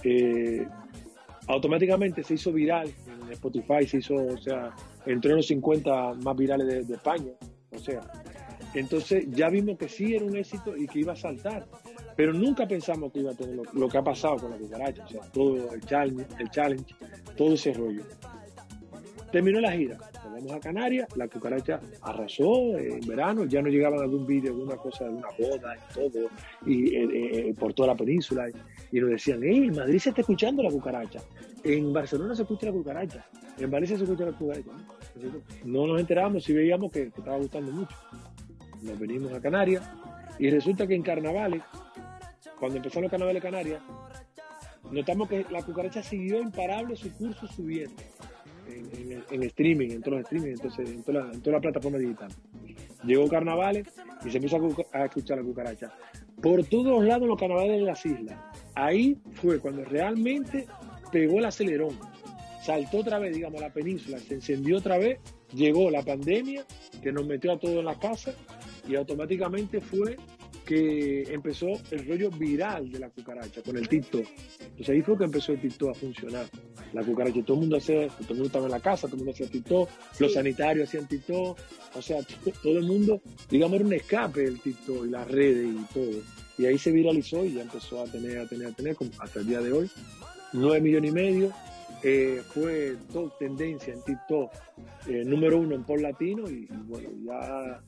Eh, 0.03 0.67
automáticamente 1.47 2.21
se 2.21 2.33
hizo 2.33 2.51
viral 2.51 2.91
en 3.07 3.31
Spotify, 3.31 3.87
se 3.87 3.99
hizo, 3.99 4.15
o 4.15 4.37
sea, 4.37 4.75
entró 5.05 5.31
en 5.31 5.37
los 5.37 5.47
50 5.47 6.15
más 6.15 6.35
virales 6.35 6.85
de, 6.85 6.93
España. 6.93 7.31
O 7.71 7.79
sea, 7.79 8.01
entonces 8.79 9.25
ya 9.29 9.49
vimos 9.49 9.77
que 9.77 9.87
sí 9.87 10.15
era 10.15 10.25
un 10.25 10.35
éxito 10.35 10.75
y 10.75 10.87
que 10.87 10.99
iba 10.99 11.13
a 11.13 11.15
saltar. 11.15 11.65
Pero 12.15 12.33
nunca 12.33 12.67
pensamos 12.67 13.11
que 13.11 13.19
iba 13.19 13.31
a 13.31 13.35
tener 13.35 13.59
lo, 13.73 13.89
que 13.89 13.97
ha 13.97 14.03
pasado 14.03 14.37
con 14.37 14.51
la 14.51 14.57
cucaracha, 14.57 15.03
o 15.03 15.07
sea, 15.07 15.21
todo 15.31 15.73
el 15.73 15.81
challenge, 15.81 16.25
el 16.39 16.49
challenge, 16.49 16.95
todo 17.35 17.53
ese 17.53 17.73
rollo. 17.73 18.03
Terminó 19.31 19.59
la 19.59 19.73
gira, 19.73 19.97
nos 19.97 20.33
vamos 20.33 20.51
a 20.53 20.59
Canarias, 20.61 21.09
la 21.17 21.27
cucaracha 21.27 21.81
arrasó 22.01 22.77
en 22.77 23.01
verano, 23.01 23.43
ya 23.45 23.61
no 23.61 23.67
llegaban 23.67 23.99
algún 23.99 24.25
vídeo, 24.25 24.51
alguna 24.51 24.77
cosa 24.77 25.05
de 25.05 25.09
una 25.09 25.27
boda 25.37 25.75
y 25.75 25.93
todo, 25.93 26.29
y 26.65 26.95
eh, 26.95 27.49
eh, 27.49 27.53
por 27.59 27.73
toda 27.73 27.89
la 27.89 27.95
península, 27.95 28.45
y, 28.91 28.99
nos 29.01 29.09
decían, 29.09 29.41
hey, 29.43 29.69
Madrid 29.71 29.99
se 29.99 30.09
está 30.09 30.21
escuchando 30.21 30.63
la 30.63 30.69
cucaracha, 30.69 31.19
en 31.65 31.91
Barcelona 31.91 32.33
se 32.33 32.43
escucha 32.43 32.67
la 32.67 32.71
cucaracha, 32.71 33.25
en 33.57 33.71
Valencia 33.71 33.97
se 33.97 34.03
escucha 34.03 34.25
la 34.25 34.31
cucaracha. 34.31 34.71
No 35.63 35.87
nos 35.87 35.99
enterábamos 35.99 36.43
si 36.43 36.53
veíamos 36.53 36.91
que, 36.91 37.03
estaba 37.03 37.37
gustando 37.37 37.71
mucho. 37.71 37.95
Nos 38.81 38.99
venimos 38.99 39.33
a 39.33 39.41
Canarias, 39.41 39.83
y 40.37 40.49
resulta 40.49 40.85
que 40.85 40.95
en 40.95 41.01
carnavales, 41.01 41.61
cuando 42.59 42.77
empezaron 42.77 43.03
los 43.03 43.11
carnavales 43.11 43.41
Canarias, 43.41 43.81
notamos 44.91 45.29
que 45.29 45.45
la 45.49 45.63
cucaracha 45.63 46.03
siguió 46.03 46.41
imparable 46.41 46.95
su 46.95 47.11
curso 47.13 47.47
subiendo 47.47 48.01
en, 48.67 49.43
streaming, 49.43 49.91
en 49.91 50.01
todos 50.01 50.17
los 50.17 50.23
streaming, 50.23 50.51
entonces, 50.51 50.89
en 50.89 51.03
toda 51.03 51.31
la 51.45 51.61
plataforma 51.61 51.97
digital. 51.97 52.31
Llegó 53.03 53.27
carnavales 53.27 53.87
y 54.25 54.29
se 54.31 54.37
empezó 54.37 54.57
a, 54.91 55.05
escuchar 55.05 55.37
la 55.37 55.43
cucaracha. 55.43 55.93
Por 56.41 56.65
todos 56.65 57.03
lados 57.03 57.27
los 57.27 57.39
carnavales 57.39 57.79
de 57.79 57.85
las 57.85 58.05
islas. 58.05 58.37
Ahí 58.73 59.17
fue 59.33 59.59
cuando 59.59 59.85
realmente 59.85 60.65
pegó 61.11 61.39
el 61.39 61.45
acelerón. 61.45 61.97
Saltó 62.63 62.99
otra 62.99 63.19
vez, 63.19 63.35
digamos, 63.35 63.61
la 63.61 63.71
península, 63.71 64.17
se 64.17 64.33
encendió 64.33 64.77
otra 64.77 64.97
vez, 64.97 65.19
llegó 65.53 65.91
la 65.91 66.01
pandemia 66.01 66.65
que 67.03 67.11
nos 67.11 67.25
metió 67.27 67.53
a 67.53 67.59
todos 67.59 67.75
en 67.75 67.85
la 67.85 67.99
casa 67.99 68.33
y 68.87 68.95
automáticamente 68.95 69.81
fue 69.81 70.17
que 70.65 71.23
empezó 71.31 71.67
el 71.91 72.07
rollo 72.07 72.31
viral 72.31 72.91
de 72.91 72.99
la 72.99 73.09
cucaracha 73.09 73.61
con 73.61 73.77
el 73.77 73.87
TikTok. 73.87 74.25
Entonces 74.61 74.89
ahí 74.89 75.01
fue 75.01 75.17
que 75.17 75.23
empezó 75.25 75.51
el 75.51 75.61
TikTok 75.61 75.91
a 75.91 75.93
funcionar. 75.93 76.45
La 76.91 77.03
cucaracha, 77.03 77.43
todo 77.43 77.55
el 77.57 77.61
mundo 77.61 77.77
hacía, 77.77 78.07
todo 78.07 78.29
el 78.29 78.35
mundo 78.35 78.45
estaba 78.45 78.65
en 78.65 78.71
la 78.71 78.79
casa, 78.79 79.07
todo 79.07 79.13
el 79.13 79.17
mundo 79.17 79.31
hacía 79.31 79.47
TikTok, 79.47 79.89
los 80.19 80.33
sanitarios 80.33 80.87
hacían 80.87 81.07
TikTok, 81.07 81.57
o 81.95 82.01
sea, 82.01 82.17
todo 82.63 82.77
el 82.77 82.85
mundo, 82.85 83.21
digamos, 83.49 83.75
era 83.75 83.85
un 83.85 83.93
escape 83.93 84.41
del 84.41 84.59
TikTok 84.59 85.05
y 85.05 85.09
las 85.09 85.29
redes 85.29 85.67
y 85.67 85.93
todo. 85.93 86.21
Y 86.57 86.65
ahí 86.65 86.77
se 86.77 86.91
viralizó 86.91 87.45
y 87.45 87.53
ya 87.53 87.61
empezó 87.61 88.01
a 88.01 88.05
tener, 88.05 88.39
a 88.39 88.47
tener, 88.47 88.67
a 88.67 88.71
tener, 88.71 88.95
como 88.95 89.11
hasta 89.19 89.39
el 89.41 89.47
día 89.47 89.59
de 89.59 89.71
hoy, 89.71 89.89
nueve 90.53 90.81
millones 90.81 91.11
y 91.11 91.13
medio. 91.13 91.51
Eh, 92.03 92.41
fue 92.53 92.97
todo 93.11 93.31
tendencia 93.39 93.93
en 93.93 94.01
TikTok, 94.03 94.51
eh, 95.07 95.23
número 95.25 95.59
uno 95.59 95.75
en 95.75 95.83
por 95.83 95.99
latino 95.99 96.49
y, 96.49 96.67
bueno, 96.87 97.09
ya 97.25 97.81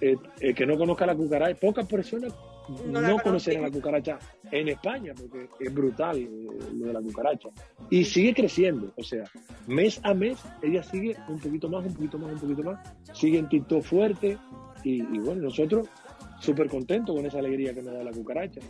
eh, 0.00 0.54
que 0.54 0.66
no 0.66 0.76
conozca 0.76 1.06
la 1.06 1.14
cucaracha, 1.14 1.58
pocas 1.60 1.86
personas 1.86 2.32
no, 2.86 3.18
conocen 3.18 3.62
la 3.62 3.70
cucaracha 3.70 4.18
en 4.50 4.68
España, 4.68 5.14
porque 5.16 5.48
es 5.60 5.72
brutal 5.72 6.28
lo 6.74 6.86
de 6.86 6.92
la 6.92 7.00
cucaracha. 7.00 7.48
Y 7.90 8.04
sigue 8.04 8.34
creciendo, 8.34 8.92
o 8.96 9.02
sea, 9.02 9.24
mes 9.66 10.00
a 10.02 10.14
mes 10.14 10.38
ella 10.62 10.82
sigue 10.82 11.16
un 11.28 11.38
poquito 11.38 11.68
más, 11.68 11.84
un 11.86 11.94
poquito 11.94 12.18
más, 12.18 12.32
un 12.32 12.40
poquito 12.40 12.62
más, 12.62 12.78
sigue 13.12 13.38
en 13.38 13.48
TikTok 13.48 13.82
fuerte 13.82 14.38
y, 14.82 15.02
y 15.02 15.18
bueno, 15.18 15.42
nosotros 15.42 15.88
súper 16.40 16.68
contentos 16.68 17.14
con 17.14 17.24
esa 17.24 17.38
alegría 17.38 17.72
que 17.72 17.82
nos 17.82 17.94
da 17.94 18.02
la 18.02 18.12
cucaracha. 18.12 18.60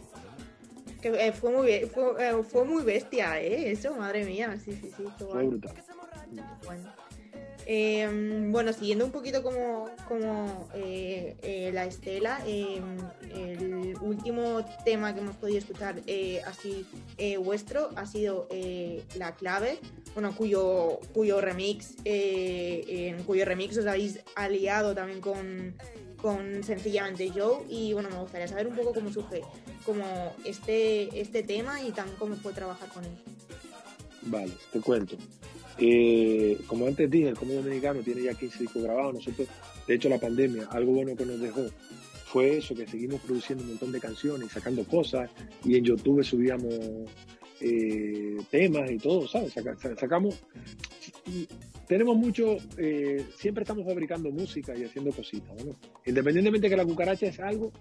Que 1.01 1.09
eh, 1.09 1.33
fue, 1.33 1.53
muy, 1.53 1.81
fue, 1.87 2.05
eh, 2.19 2.43
fue, 2.43 2.65
muy 2.65 2.83
bestia, 2.83 3.41
¿eh? 3.41 3.71
Eso, 3.71 3.95
madre 3.97 4.25
mía, 4.25 4.57
sí, 4.59 4.73
sí, 4.73 4.91
sí. 4.97 5.05
Fue 5.19 5.45
brutal. 5.45 5.75
Bueno. 6.65 7.06
Em, 7.69 8.53
bueno, 8.53 8.73
siguiendo 8.73 9.05
un 9.05 9.11
poquito 9.11 9.43
como, 9.43 9.87
como 10.09 10.69
eh, 10.75 11.71
la 11.75 11.85
estela, 11.85 12.41
em, 12.47 12.97
el 13.35 13.97
último 14.01 14.65
tema 14.85 15.13
que 15.13 15.21
hemos 15.21 15.37
podido 15.37 15.59
escuchar 15.59 16.01
así 16.47 16.87
vuestro 17.41 17.91
ha 17.97 18.07
sido 18.07 18.49
La 19.17 19.35
Clave, 19.35 19.81
bueno, 20.15 20.35
cuyo, 20.35 21.01
cuyo 21.13 21.41
remix, 21.41 21.97
en 22.05 23.23
cuyo 23.25 23.45
remix 23.45 23.77
os 23.79 23.87
habéis 23.87 24.21
aliado 24.37 24.95
también 24.95 25.21
con, 25.21 25.75
con 26.21 26.63
sencillamente 26.65 27.31
Joe 27.35 27.65
y 27.69 27.93
bueno, 27.93 28.11
me 28.11 28.19
gustaría 28.19 28.49
saber 28.49 28.67
un 28.67 28.75
poco 28.75 28.93
cómo 28.93 29.13
surge 29.13 29.43
como 29.85 30.35
este, 30.45 31.21
este 31.21 31.43
tema 31.43 31.83
y 31.83 31.93
también 31.93 32.17
cómo 32.19 32.35
fue 32.37 32.53
trabajar 32.53 32.89
con 32.89 33.05
él. 33.05 33.17
Vale, 34.23 34.53
te 34.73 34.81
cuento. 34.81 35.17
Eh, 35.79 36.59
como 36.67 36.87
antes 36.87 37.11
dije, 37.11 37.29
el 37.29 37.37
Combo 37.37 37.55
Dominicano 37.55 38.01
tiene 38.01 38.23
ya 38.23 38.35
15 38.35 38.59
discos 38.61 38.83
grabados. 38.83 39.15
Nosotros, 39.15 39.49
de 39.87 39.95
hecho, 39.95 40.09
la 40.09 40.19
pandemia, 40.19 40.69
algo 40.71 40.93
bueno 40.93 41.17
que 41.17 41.27
nos 41.27 41.41
dejó 41.41 41.67
fue 42.27 42.59
eso, 42.59 42.75
que 42.75 42.87
seguimos 42.87 43.21
produciendo 43.21 43.65
un 43.65 43.71
montón 43.71 43.93
de 43.93 44.01
canciones, 44.01 44.51
sacando 44.53 44.85
cosas 44.85 45.31
y 45.65 45.77
en 45.77 45.85
YouTube 45.85 46.25
subíamos 46.25 46.75
eh, 47.61 48.37
temas 48.51 48.91
y 48.91 48.99
todo, 48.99 49.27
¿sabes? 49.27 49.55
sacamos, 49.99 50.35
tenemos 51.87 52.17
mucho, 52.17 52.57
eh, 52.77 53.25
siempre 53.37 53.63
estamos 53.63 53.87
fabricando 53.87 54.31
música 54.31 54.77
y 54.77 54.85
haciendo 54.85 55.13
cositas, 55.13 55.65
¿no? 55.65 55.77
Independientemente 56.05 56.69
que 56.69 56.77
la 56.77 56.85
cucaracha 56.85 57.27
es 57.27 57.41
algo 57.41 57.73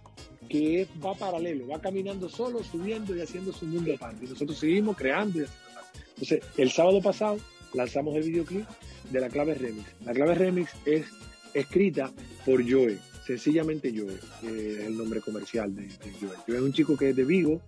que 0.48 0.88
va 1.04 1.14
paralelo, 1.16 1.68
va 1.68 1.82
caminando 1.82 2.30
solo, 2.30 2.64
subiendo 2.64 3.16
y 3.16 3.22
haciendo 3.22 3.52
su 3.52 3.66
mundo 3.66 3.94
aparte. 3.96 4.26
Y 4.26 4.30
nosotros 4.30 4.58
seguimos 4.58 4.96
creando 4.96 5.40
y 5.40 5.44
haciendo 5.44 5.82
Entonces, 6.10 6.40
el 6.58 6.72
sábado 6.72 7.02
pasado 7.02 7.38
lanzamos 7.76 8.16
el 8.16 8.24
videoclip 8.24 8.66
de 9.12 9.20
la 9.20 9.30
clave 9.30 9.54
remix. 9.56 9.86
La 10.06 10.14
clave 10.14 10.36
remix 10.36 10.72
es 10.86 11.06
escrita 11.54 12.12
por 12.46 12.70
Joe, 12.70 12.98
sencillamente 13.26 13.94
Joe, 13.96 14.14
es 14.44 14.86
el 14.88 14.98
nombre 14.98 15.22
comercial 15.22 15.76
de, 15.76 15.84
de 15.84 16.12
Joe. 16.20 16.36
Joe 16.48 16.56
es 16.58 16.62
un 16.62 16.74
chico 16.74 16.98
que 16.98 17.10
es 17.10 17.16
de 17.16 17.24
Vigo, 17.24 17.62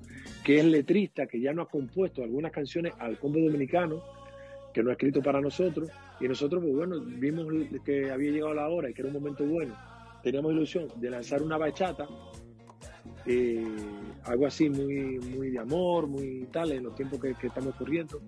que 0.43 0.59
es 0.59 0.65
letrista, 0.65 1.27
que 1.27 1.39
ya 1.39 1.53
no 1.53 1.61
ha 1.61 1.69
compuesto 1.69 2.23
algunas 2.23 2.51
canciones 2.51 2.93
al 2.99 3.19
combo 3.19 3.39
dominicano, 3.39 4.01
que 4.73 4.83
no 4.83 4.89
ha 4.89 4.93
escrito 4.93 5.21
para 5.21 5.41
nosotros, 5.41 5.89
y 6.19 6.27
nosotros, 6.27 6.63
pues 6.63 6.75
bueno, 6.75 6.99
vimos 6.99 7.47
que 7.85 8.11
había 8.11 8.31
llegado 8.31 8.53
la 8.53 8.69
hora 8.69 8.89
y 8.89 8.93
que 8.93 9.01
era 9.01 9.09
un 9.09 9.15
momento 9.15 9.45
bueno, 9.45 9.75
teníamos 10.23 10.53
ilusión 10.53 10.87
de 10.95 11.09
lanzar 11.09 11.41
una 11.41 11.57
bachata, 11.57 12.07
eh, 13.25 13.65
algo 14.23 14.47
así 14.47 14.69
muy, 14.69 15.19
muy 15.19 15.49
de 15.51 15.59
amor, 15.59 16.07
muy 16.07 16.47
tal, 16.51 16.71
en 16.71 16.83
los 16.83 16.95
tiempos 16.95 17.19
que, 17.19 17.35
estamos 17.47 17.75
corriendo. 17.75 18.21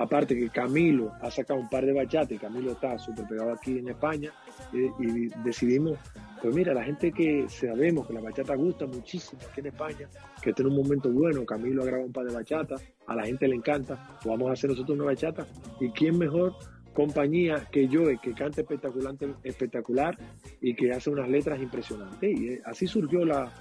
Aparte 0.00 0.36
que 0.36 0.48
Camilo 0.48 1.12
ha 1.20 1.30
sacado 1.30 1.60
un 1.60 1.68
par 1.68 1.84
de 1.84 1.92
bachatas 1.92 2.32
y 2.32 2.38
Camilo 2.38 2.72
está 2.72 2.98
súper 2.98 3.26
pegado 3.26 3.52
aquí 3.52 3.78
en 3.78 3.88
España, 3.88 4.32
eh, 4.72 4.90
y 4.98 5.28
decidimos 5.44 5.98
pues 6.40 6.54
mira, 6.54 6.72
la 6.72 6.82
gente 6.82 7.12
que 7.12 7.46
sabemos 7.48 8.06
que 8.06 8.14
la 8.14 8.20
bachata 8.20 8.54
gusta 8.54 8.86
muchísimo 8.86 9.42
aquí 9.50 9.60
en 9.60 9.66
España, 9.66 10.08
que 10.42 10.50
está 10.50 10.62
en 10.62 10.68
un 10.68 10.76
momento 10.76 11.10
bueno, 11.10 11.44
Camilo 11.44 11.82
ha 11.82 11.86
grabado 11.86 12.06
un 12.06 12.12
par 12.12 12.24
de 12.24 12.34
bachatas, 12.34 12.82
a 13.06 13.14
la 13.14 13.24
gente 13.26 13.46
le 13.46 13.56
encanta, 13.56 14.18
pues 14.22 14.26
vamos 14.26 14.48
a 14.48 14.52
hacer 14.52 14.70
nosotros 14.70 14.96
una 14.96 15.06
bachata. 15.06 15.46
¿Y 15.80 15.90
quién 15.90 16.16
mejor 16.16 16.54
compañía 16.94 17.66
que 17.70 17.88
yo, 17.88 18.04
que 18.22 18.32
canta 18.32 18.62
espectacular, 18.62 19.14
espectacular 19.44 20.18
y 20.62 20.74
que 20.74 20.92
hace 20.92 21.10
unas 21.10 21.28
letras 21.28 21.60
impresionantes? 21.60 22.30
Y 22.30 22.48
eh, 22.48 22.62
así 22.64 22.86
surgió 22.86 23.24
la, 23.26 23.52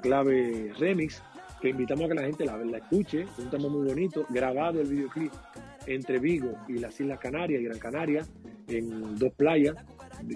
clave 0.00 0.72
remix, 0.78 1.22
que 1.60 1.70
invitamos 1.70 2.04
a 2.04 2.08
que 2.08 2.14
la 2.14 2.22
gente 2.22 2.44
la, 2.44 2.56
la 2.58 2.78
escuche, 2.78 3.26
un 3.38 3.50
tema 3.50 3.68
muy 3.68 3.86
bonito, 3.86 4.26
grabado 4.28 4.80
el 4.80 4.88
videoclip 4.88 5.32
entre 5.86 6.18
Vigo 6.18 6.52
y 6.68 6.78
las 6.78 7.00
Islas 7.00 7.18
Canarias 7.18 7.60
y 7.60 7.64
Gran 7.64 7.78
Canaria, 7.78 8.26
en 8.68 9.16
dos 9.16 9.32
playas, 9.34 9.76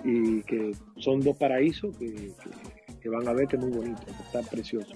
y 0.05 0.43
que 0.43 0.73
son 0.97 1.21
dos 1.21 1.37
paraísos 1.37 1.97
que, 1.97 3.09
van 3.09 3.27
a 3.27 3.33
ver 3.33 3.49
que 3.49 3.57
es 3.57 3.62
muy 3.62 3.73
bonito, 3.73 4.05
que 4.05 4.23
está 4.23 4.43
precioso. 4.43 4.95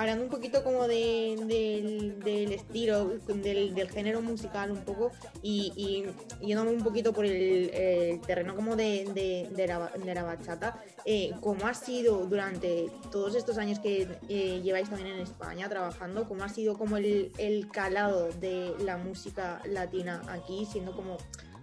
Hablando 0.00 0.24
un 0.24 0.30
poquito 0.30 0.64
como 0.64 0.88
del, 0.88 2.22
estilo, 2.24 3.18
del, 3.26 3.90
género 3.90 4.22
musical 4.22 4.70
un 4.70 4.82
poco 4.82 5.12
y, 5.42 6.06
yéndome 6.40 6.70
un 6.70 6.82
poquito 6.82 7.12
por 7.12 7.26
el, 7.26 8.18
terreno 8.26 8.56
como 8.56 8.76
de, 8.76 9.50
la, 9.68 10.22
bachata, 10.22 10.82
eh, 11.04 11.34
¿cómo 11.42 11.66
ha 11.66 11.74
sido 11.74 12.24
durante 12.24 12.90
todos 13.12 13.34
estos 13.34 13.58
años 13.58 13.78
que 13.78 14.08
eh, 14.30 14.62
lleváis 14.64 14.88
también 14.88 15.16
en 15.16 15.20
España 15.20 15.68
trabajando, 15.68 16.26
cómo 16.26 16.44
ha 16.44 16.48
sido 16.48 16.78
como 16.78 16.96
el, 16.96 17.30
el 17.36 17.68
calado 17.68 18.30
de 18.40 18.72
la 18.82 18.96
música 18.96 19.60
latina 19.66 20.22
aquí, 20.30 20.64
siendo 20.64 20.96
como 20.96 21.18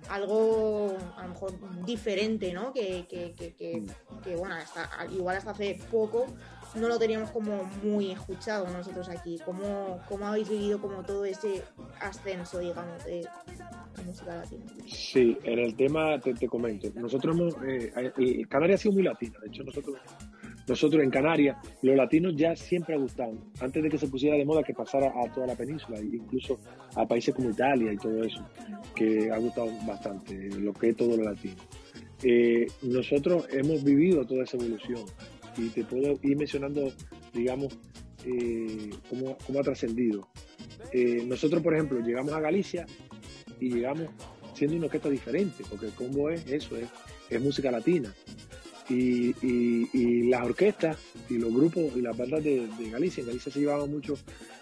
algo 0.10 0.96
a 1.17 1.24
lo 1.24 1.29
mejor 1.29 1.86
diferente, 1.86 2.53
¿no? 2.53 2.72
Que, 2.72 3.08
que, 3.10 3.34
que, 3.34 3.84
que 4.24 4.36
bueno, 4.36 4.53
hasta, 4.53 4.89
igual 5.12 5.38
hasta 5.38 5.51
hace 5.51 5.79
poco 5.89 6.27
no 6.76 6.88
lo 6.88 7.00
teníamos 7.00 7.32
como 7.32 7.64
muy 7.84 8.12
escuchado 8.12 8.68
nosotros 8.70 9.10
aquí. 9.10 9.40
¿Cómo, 9.46 10.00
cómo 10.08 10.28
habéis 10.28 10.50
vivido 10.50 10.80
como 10.80 11.04
todo 11.04 11.26
ese 11.26 11.64
ascenso, 12.00 12.60
digamos, 12.60 13.04
de, 13.06 13.28
música 14.06 14.36
latina? 14.36 14.66
Sí, 14.86 15.38
en 15.44 15.60
el 15.60 15.76
tema 15.76 16.20
te, 16.20 16.48
comento. 16.48 16.88
Nosotros 16.96 17.36
hemos, 17.36 17.56
eh, 17.68 18.46
Canarias 18.50 18.82
ha 18.82 18.84
sido 18.84 18.94
muy 18.94 19.04
latina, 19.04 19.38
de 19.42 19.48
hecho 19.48 19.64
nosotros 19.64 19.98
nosotros 20.68 21.02
en 21.02 21.10
Canarias, 21.10 21.58
los 21.82 21.96
latinos 21.96 22.34
ya 22.36 22.54
siempre 22.56 22.94
ha 22.94 22.98
gustado, 22.98 23.38
antes 23.62 23.82
de 23.82 23.90
que 23.90 23.98
se 23.98 24.08
pusiera 24.08 24.36
de 24.36 24.44
moda 24.44 24.64
que 24.64 24.74
pasara 24.74 25.08
a 25.08 25.32
toda 25.32 25.48
la 25.48 25.56
península, 25.56 25.98
incluso 26.00 26.60
a 26.96 27.08
países 27.08 27.34
como 27.34 27.50
Italia 27.50 27.94
y 27.94 27.98
todo 27.98 28.22
eso, 28.22 28.46
que 28.94 29.32
ha 29.32 29.38
gustado 29.38 29.70
bastante, 29.86 30.50
lo 30.60 30.74
que 30.74 30.90
es 30.90 30.98
todo 30.98 31.16
lo 31.16 31.24
latino. 31.24 31.56
Eh, 32.22 32.68
nosotros 32.82 33.48
hemos 33.52 33.82
vivido 33.84 34.26
toda 34.26 34.44
esa 34.44 34.58
evolución 34.58 35.06
y 35.58 35.70
te 35.70 35.84
puedo 35.84 36.20
ir 36.22 36.38
mencionando, 36.38 36.92
digamos, 37.34 37.78
eh, 38.26 38.92
cómo, 39.10 39.60
ha 39.60 39.64
trascendido. 39.64 40.28
Eh, 40.92 41.24
nosotros, 41.26 41.62
por 41.62 41.74
ejemplo, 41.74 42.00
llegamos 42.00 42.34
a 42.34 42.40
Galicia 42.40 42.86
y 43.60 43.72
llegamos 43.74 44.10
siendo 44.54 44.78
una 44.78 44.86
orquesta 44.86 45.10
diferente, 45.10 45.64
porque 45.70 45.88
el 45.88 45.94
combo 45.94 46.30
es 46.30 46.46
eso, 46.48 46.76
es, 46.78 46.88
es 47.30 47.42
música 47.42 47.72
latina 47.72 48.14
y, 48.90 50.30
las 50.30 50.44
orquestas 50.44 50.98
y 51.30 51.38
los 51.38 51.54
grupos 51.54 51.84
y 51.96 52.02
las 52.02 52.18
bandas 52.18 52.44
de, 52.44 52.68
Galicia. 52.92 53.22
En 53.22 53.28
Galicia 53.28 53.52
se 53.52 53.60
llevaba 53.60 53.86
mucho 53.86 54.18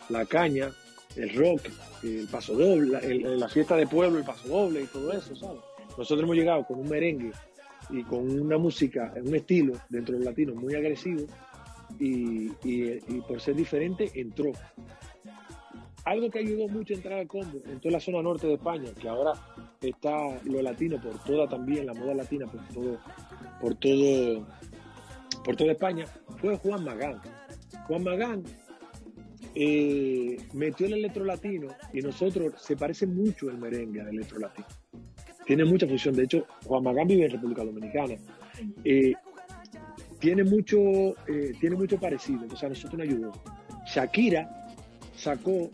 la 0.09 0.25
caña, 0.25 0.71
el 1.15 1.33
rock, 1.33 1.61
el 2.03 2.27
paso 2.27 2.53
doble, 2.53 3.37
la 3.37 3.49
fiesta 3.49 3.75
de 3.75 3.87
pueblo, 3.87 4.19
el 4.19 4.25
paso 4.25 4.47
doble 4.47 4.83
y 4.83 4.85
todo 4.85 5.11
eso, 5.11 5.35
¿sabes? 5.35 5.61
Nosotros 5.97 6.23
hemos 6.23 6.35
llegado 6.35 6.65
con 6.65 6.79
un 6.79 6.89
merengue 6.89 7.31
y 7.89 8.03
con 8.03 8.29
una 8.39 8.57
música, 8.57 9.13
un 9.23 9.35
estilo 9.35 9.73
dentro 9.89 10.15
del 10.15 10.25
latino 10.25 10.55
muy 10.55 10.75
agresivo 10.75 11.25
y, 11.99 12.49
por 13.27 13.41
ser 13.41 13.55
diferente 13.55 14.11
entró. 14.15 14.51
Algo 16.03 16.29
que 16.29 16.39
ayudó 16.39 16.67
mucho 16.67 16.93
a 16.93 16.97
entrar 16.97 17.19
al 17.19 17.27
combo 17.27 17.61
en 17.65 17.79
toda 17.79 17.93
la 17.93 17.99
zona 17.99 18.21
norte 18.21 18.45
de 18.47 18.55
España, 18.55 18.91
que 18.99 19.09
ahora 19.09 19.33
está 19.81 20.11
lo 20.43 20.61
latino 20.61 21.01
por 21.01 21.17
toda 21.23 21.47
también, 21.47 21.87
la 21.87 21.93
moda 21.93 22.13
latina 22.13 22.45
por 22.45 22.61
todo 22.67 22.99
por 23.59 23.75
todo, 23.75 24.45
por 25.43 25.55
toda 25.55 25.71
España, 25.71 26.05
fue 26.37 26.57
Juan 26.57 26.83
Magán. 26.83 27.21
Juan 27.87 28.03
Magán 28.03 28.43
eh, 29.55 30.37
metió 30.53 30.85
el 30.85 30.93
electro 30.93 31.23
latino 31.23 31.69
y 31.93 32.01
nosotros 32.01 32.53
se 32.57 32.75
parece 32.75 33.07
mucho 33.07 33.49
el 33.49 33.57
merengue 33.57 34.01
al 34.01 34.09
electro 34.09 34.39
latino. 34.39 34.67
Tiene 35.45 35.65
mucha 35.65 35.87
función. 35.87 36.15
De 36.15 36.23
hecho, 36.23 36.45
Juan 36.65 36.83
Magán 36.83 37.07
vive 37.07 37.25
en 37.25 37.31
República 37.31 37.63
Dominicana. 37.63 38.15
Eh, 38.83 39.13
tiene 40.19 40.43
mucho, 40.43 40.79
eh, 41.27 41.53
tiene 41.59 41.75
mucho 41.75 41.99
parecido, 41.99 42.41
entonces 42.41 42.63
a 42.63 42.69
nosotros 42.69 42.97
nos 42.97 43.07
ayudó. 43.07 43.31
Shakira 43.85 44.49
sacó 45.15 45.69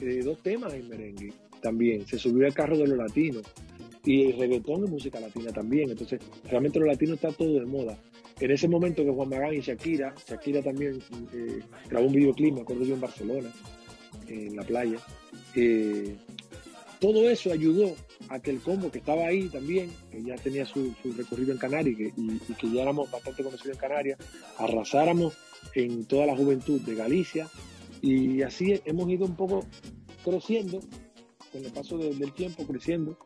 eh, 0.00 0.22
dos 0.24 0.42
temas 0.42 0.72
en 0.74 0.88
merengue 0.88 1.32
también, 1.60 2.06
se 2.06 2.18
subió 2.18 2.46
al 2.46 2.54
carro 2.54 2.78
de 2.78 2.86
los 2.86 2.96
latinos 2.96 3.42
y 4.04 4.30
el 4.30 4.38
reggaetón 4.38 4.84
es 4.84 4.90
música 4.90 5.20
latina 5.20 5.52
también, 5.52 5.90
entonces 5.90 6.20
realmente 6.48 6.78
lo 6.78 6.86
latino 6.86 7.14
está 7.14 7.32
todo 7.32 7.54
de 7.54 7.66
moda. 7.66 7.98
En 8.38 8.50
ese 8.50 8.68
momento 8.68 9.04
que 9.04 9.10
Juan 9.10 9.28
Magán 9.28 9.54
y 9.54 9.60
Shakira, 9.60 10.14
Shakira 10.26 10.62
también 10.62 10.98
eh, 11.34 11.60
grabó 11.90 12.06
un 12.06 12.12
videoclip, 12.12 12.54
me 12.54 12.60
acuerdo 12.60 12.84
yo 12.84 12.94
en 12.94 13.00
Barcelona, 13.00 13.50
en 14.28 14.56
la 14.56 14.62
playa, 14.62 14.98
todo 16.98 17.28
eso 17.28 17.52
ayudó 17.52 17.94
a 18.28 18.40
que 18.40 18.50
el 18.50 18.60
combo 18.60 18.90
que 18.90 18.98
estaba 18.98 19.26
ahí 19.26 19.48
también, 19.48 19.92
que 20.10 20.22
ya 20.22 20.34
tenía 20.36 20.64
su, 20.64 20.94
recorrido 21.16 21.52
en 21.52 21.58
Canarias 21.58 22.12
y, 22.16 22.38
que 22.54 22.70
ya 22.70 22.82
éramos 22.82 23.10
bastante 23.10 23.42
conocidos 23.42 23.76
en 23.76 23.80
Canarias, 23.80 24.18
arrasáramos 24.58 25.34
en 25.74 26.04
toda 26.04 26.26
la 26.26 26.36
juventud 26.36 26.80
de 26.80 26.94
Galicia 26.94 27.48
y 28.02 28.42
así 28.42 28.80
hemos 28.84 29.08
ido 29.08 29.24
un 29.24 29.36
poco 29.36 29.64
creciendo, 30.24 30.80
con 31.52 31.64
el 31.64 31.72
paso 31.72 31.98
del 31.98 32.32
tiempo 32.32 32.66
creciendo. 32.66 33.18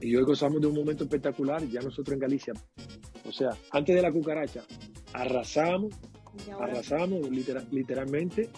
Y 0.00 0.14
hoy 0.16 0.24
gozamos 0.24 0.60
de 0.60 0.66
un 0.66 0.74
momento 0.74 1.04
espectacular, 1.04 1.66
ya 1.68 1.80
nosotros 1.80 2.14
en 2.14 2.20
Galicia, 2.20 2.52
o 3.26 3.32
sea, 3.32 3.50
antes 3.70 3.94
de 3.94 4.02
la 4.02 4.12
cucaracha, 4.12 4.64
arrasamos, 5.12 5.94
arrasamos 6.60 7.30
literalmente 7.30 8.50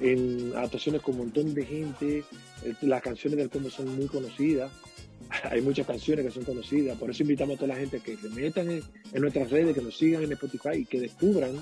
en 0.00 0.52
actuaciones 0.56 1.02
con 1.02 1.14
un 1.14 1.20
montón 1.22 1.54
de 1.54 1.64
gente, 1.64 2.24
las 2.82 3.02
canciones 3.02 3.38
del 3.38 3.50
combo 3.50 3.70
son 3.70 3.94
muy 3.94 4.06
conocidas, 4.06 4.70
hay 5.50 5.60
muchas 5.60 5.86
canciones 5.86 6.24
que 6.24 6.30
son 6.30 6.44
conocidas, 6.44 6.98
por 6.98 7.10
eso 7.10 7.22
invitamos 7.22 7.56
a 7.56 7.60
toda 7.60 7.74
la 7.74 7.80
gente 7.80 8.00
que 8.00 8.16
se 8.16 8.28
metan 8.28 8.70
en, 8.70 8.82
nuestras 9.20 9.50
redes, 9.50 9.74
que 9.74 9.82
nos 9.82 9.96
sigan 9.96 10.22
en 10.22 10.32
Spotify 10.32 10.78
y 10.78 10.84
que 10.84 11.00
descubran 11.00 11.52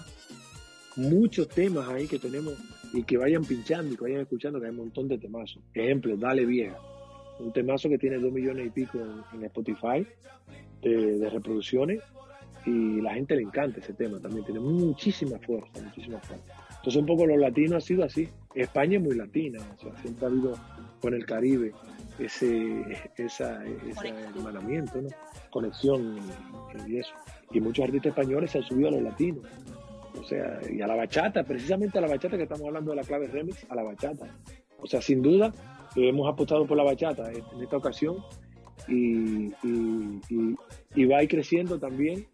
muchos 0.97 1.49
temas 1.49 1.89
ahí 1.89 2.07
que 2.07 2.19
tenemos 2.19 2.55
y 2.93 3.03
que 3.05 3.17
vayan 3.17 3.45
pinchando 3.45 3.93
y 3.93 3.97
que 3.97 4.03
vayan 4.03 4.21
escuchando, 4.21 4.61
que 4.61 4.67
hay 4.67 4.71
un 4.73 4.79
montón 4.79 5.09
de 5.09 5.19
temazos. 5.19 5.63
Ejemplo, 5.73 6.17
Dale 6.17 6.45
Vieja, 6.45 6.77
un 7.39 7.53
temazo 7.53 7.89
que 7.89 7.99
tiene 7.99 8.19
dos 8.19 8.33
millones 8.33 8.67
y 8.67 8.71
pico 8.71 8.99
en, 9.33 9.45
Spotify 9.45 10.07
de, 10.83 11.31
reproducciones 11.31 12.03
y 12.67 13.01
la 13.01 13.15
gente 13.15 13.35
le 13.35 13.43
encanta 13.43 13.81
ese 13.81 13.95
tema 13.95 14.21
también, 14.21 14.45
tiene 14.45 14.61
muchísima 14.61 15.39
fuerza, 15.39 15.83
muchísima 15.83 16.21
fuerza. 16.21 16.45
Entonces 16.69 16.97
un 16.97 17.07
poco 17.07 17.27
los 17.27 17.39
latinos 17.39 17.83
ha 17.83 17.87
sido 17.87 18.05
así. 18.05 18.29
España 18.55 18.99
es 18.99 19.03
muy 19.03 19.17
latina, 19.17 19.61
o 19.77 19.81
sea, 19.81 19.97
siempre 20.03 20.27
ha 20.27 20.29
habido 20.29 20.55
con 21.03 21.15
el 21.15 21.27
Caribe 21.27 21.73
ese, 22.19 22.83
esa, 23.17 23.65
ese 23.65 24.09
hermanamiento, 24.09 25.03
¿no? 25.03 25.09
conexión 25.51 26.19
y, 26.87 26.99
eso. 26.99 27.13
Y 27.51 27.61
muchos 27.61 27.85
artistas 27.85 28.11
españoles 28.11 28.51
se 28.51 28.59
han 28.59 28.65
subido 28.65 28.89
a 28.89 28.93
los 28.93 29.03
latinos. 29.03 29.45
O 30.19 30.25
sea, 30.25 30.61
y 30.71 30.81
a 30.81 30.87
la 30.87 30.95
bachata, 30.95 31.43
precisamente 31.43 31.99
a 31.99 32.01
la 32.01 32.09
bachata 32.09 32.37
que 32.37 32.45
estamos 32.45 32.67
hablando 32.67 32.93
de 32.93 32.97
la 32.97 33.03
clave 33.03 33.27
remix, 33.27 33.67
a 33.69 33.75
la 33.75 33.83
bachata. 33.83 34.27
O 34.79 34.87
sea, 34.87 35.03
sin 35.03 35.21
duda, 35.21 35.53
hemos 35.97 36.33
apostado 36.33 36.67
por 36.67 36.77
la 36.77 36.85
bachata 36.85 37.31
en 37.33 37.63
esta 37.63 37.77
ocasión 37.77 38.17
y, 38.89 39.53
y 40.95 41.05
va 41.05 41.19
a 41.19 41.23
ir 41.23 41.29
creciendo 41.29 41.79
también 41.79 42.27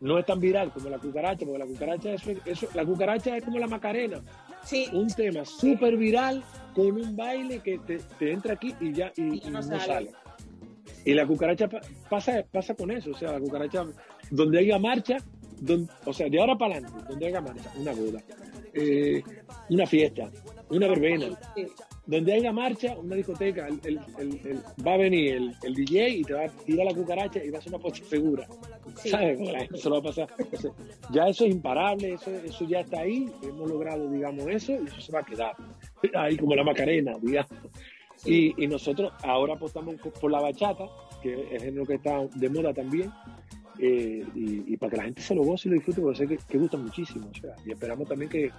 no 0.00 0.18
es 0.18 0.26
tan 0.26 0.40
viral 0.40 0.72
como 0.72 0.88
la 0.88 0.98
cucaracha, 0.98 1.46
porque 1.46 1.58
la 1.58 1.66
cucaracha 1.66 2.12
es, 2.12 2.22
eso, 2.44 2.68
la 2.74 2.84
cucaracha 2.84 3.36
es 3.36 3.44
como 3.44 3.58
la 3.58 3.66
macarena. 3.66 4.20
Sí. 4.64 4.88
Un 4.92 5.08
tema 5.08 5.44
súper 5.44 5.96
viral 5.96 6.42
con 6.74 6.92
un 6.92 7.16
baile 7.16 7.60
que 7.60 7.78
te, 7.78 8.32
entra 8.32 8.54
aquí 8.54 8.74
y 8.80 8.92
ya 8.92 9.12
y, 9.16 9.40
no, 9.50 9.62
sale. 9.62 10.12
Y 11.04 11.14
la 11.14 11.26
cucaracha 11.26 11.68
pasa, 12.08 12.44
pasa 12.50 12.74
con 12.74 12.90
eso, 12.90 13.10
o 13.10 13.14
sea, 13.14 13.32
la 13.32 13.40
cucaracha, 13.40 13.84
donde 14.30 14.60
haya 14.60 14.78
marcha, 14.78 15.16
o 16.04 16.12
sea, 16.12 16.28
de 16.28 16.40
ahora 16.40 16.56
para 16.56 16.74
adelante, 16.74 17.04
donde 17.08 17.26
haya 17.26 17.40
marcha, 17.40 17.70
una 17.76 17.92
boda, 17.92 18.22
eh, 18.72 19.22
una 19.68 19.86
fiesta, 19.86 20.30
una 20.70 20.88
verbena, 20.88 21.38
donde 22.04 22.32
haya 22.32 22.52
marcha, 22.52 22.96
una 22.98 23.14
discoteca, 23.14 23.68
el, 23.68 23.98
va 24.84 24.94
a 24.94 24.96
venir 24.96 25.54
el, 25.62 25.74
DJ 25.74 26.08
y 26.08 26.22
te 26.24 26.34
va 26.34 26.44
a 26.44 26.48
tirar 26.48 26.86
la 26.86 26.94
cucaracha 26.94 27.42
y 27.42 27.50
va 27.50 27.58
a 27.58 27.62
ser 27.62 27.72
una 27.72 27.82
pocha 27.82 28.04
segura. 28.04 28.46
¿Sabes? 28.96 29.38
Eso 29.72 29.90
va 29.90 29.98
a 29.98 30.02
pasar. 30.02 30.28
ya 31.10 31.28
eso 31.28 31.44
es 31.44 31.52
imparable, 31.52 32.14
eso, 32.14 32.30
eso 32.30 32.64
ya 32.66 32.80
está 32.80 33.00
ahí, 33.00 33.30
hemos 33.42 33.68
logrado, 33.68 34.10
digamos, 34.10 34.46
eso 34.48 34.72
y 34.72 34.86
eso 34.86 35.00
se 35.00 35.12
va 35.12 35.20
a 35.20 35.24
quedar. 35.24 35.54
Ahí 36.14 36.36
como 36.36 36.56
la 36.56 36.64
Macarena, 36.64 37.16
digamos. 37.20 37.52
Y, 38.24 38.62
y, 38.62 38.68
nosotros 38.68 39.12
ahora 39.24 39.54
apostamos 39.54 39.96
por 40.20 40.30
la 40.30 40.40
bachata, 40.40 40.84
que 41.22 41.48
es 41.50 41.74
lo 41.74 41.84
que 41.84 41.94
está 41.94 42.24
de 42.34 42.48
moda 42.48 42.72
también, 42.72 43.10
eh, 43.78 44.24
y, 44.34 44.76
para 44.76 44.90
que 44.90 44.96
la 44.96 45.04
gente 45.04 45.22
se 45.22 45.34
lo 45.34 45.42
goce 45.44 45.68
y 45.68 45.72
lo 45.72 45.76
disfrute, 45.76 46.00
porque 46.00 46.18
sé 46.18 46.26
que, 46.26 46.38
que 46.38 46.58
gusta 46.58 46.76
muchísimo. 46.76 47.30
Y 47.64 47.72
esperamos 47.72 48.08
también 48.08 48.30
que, 48.30 48.50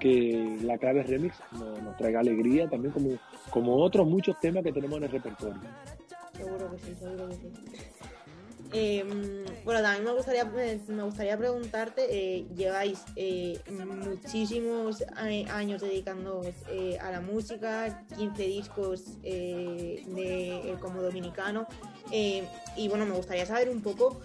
que 0.00 0.58
la 0.62 0.78
clave 0.78 1.02
remix 1.02 1.36
nos, 1.52 1.96
traiga 1.96 2.20
alegría 2.20 2.68
también 2.68 2.92
como, 2.92 3.18
como 3.50 3.76
otros 3.76 4.06
muchos 4.06 4.38
temas 4.40 4.62
que 4.62 4.72
tenemos 4.72 4.98
en 4.98 5.04
el 5.04 5.10
repertorio. 5.10 5.60
Seguro 6.36 6.70
que 6.70 6.78
sí, 6.78 6.94
seguro 6.94 7.28
que 7.28 7.34
sí. 7.34 7.48
Em, 8.72 9.44
bueno, 9.64 9.80
también 9.80 10.04
me 10.04 10.12
gustaría, 10.12 10.44
me 10.44 11.02
gustaría 11.02 11.36
preguntarte, 11.38 12.06
eh, 12.10 12.46
lleváis 12.54 13.04
eh, 13.14 13.60
muchísimos 13.70 15.04
años 15.14 15.80
dedicando 15.82 16.42
eh, 16.70 16.98
a 17.00 17.10
la 17.10 17.20
música, 17.20 18.04
15 18.16 18.42
discos 18.42 19.22
de, 19.22 20.76
como 20.80 21.00
dominicano, 21.02 21.66
y 22.12 22.88
bueno, 22.88 23.06
me 23.06 23.14
gustaría 23.14 23.46
saber 23.46 23.70
un 23.70 23.82
poco 23.82 24.20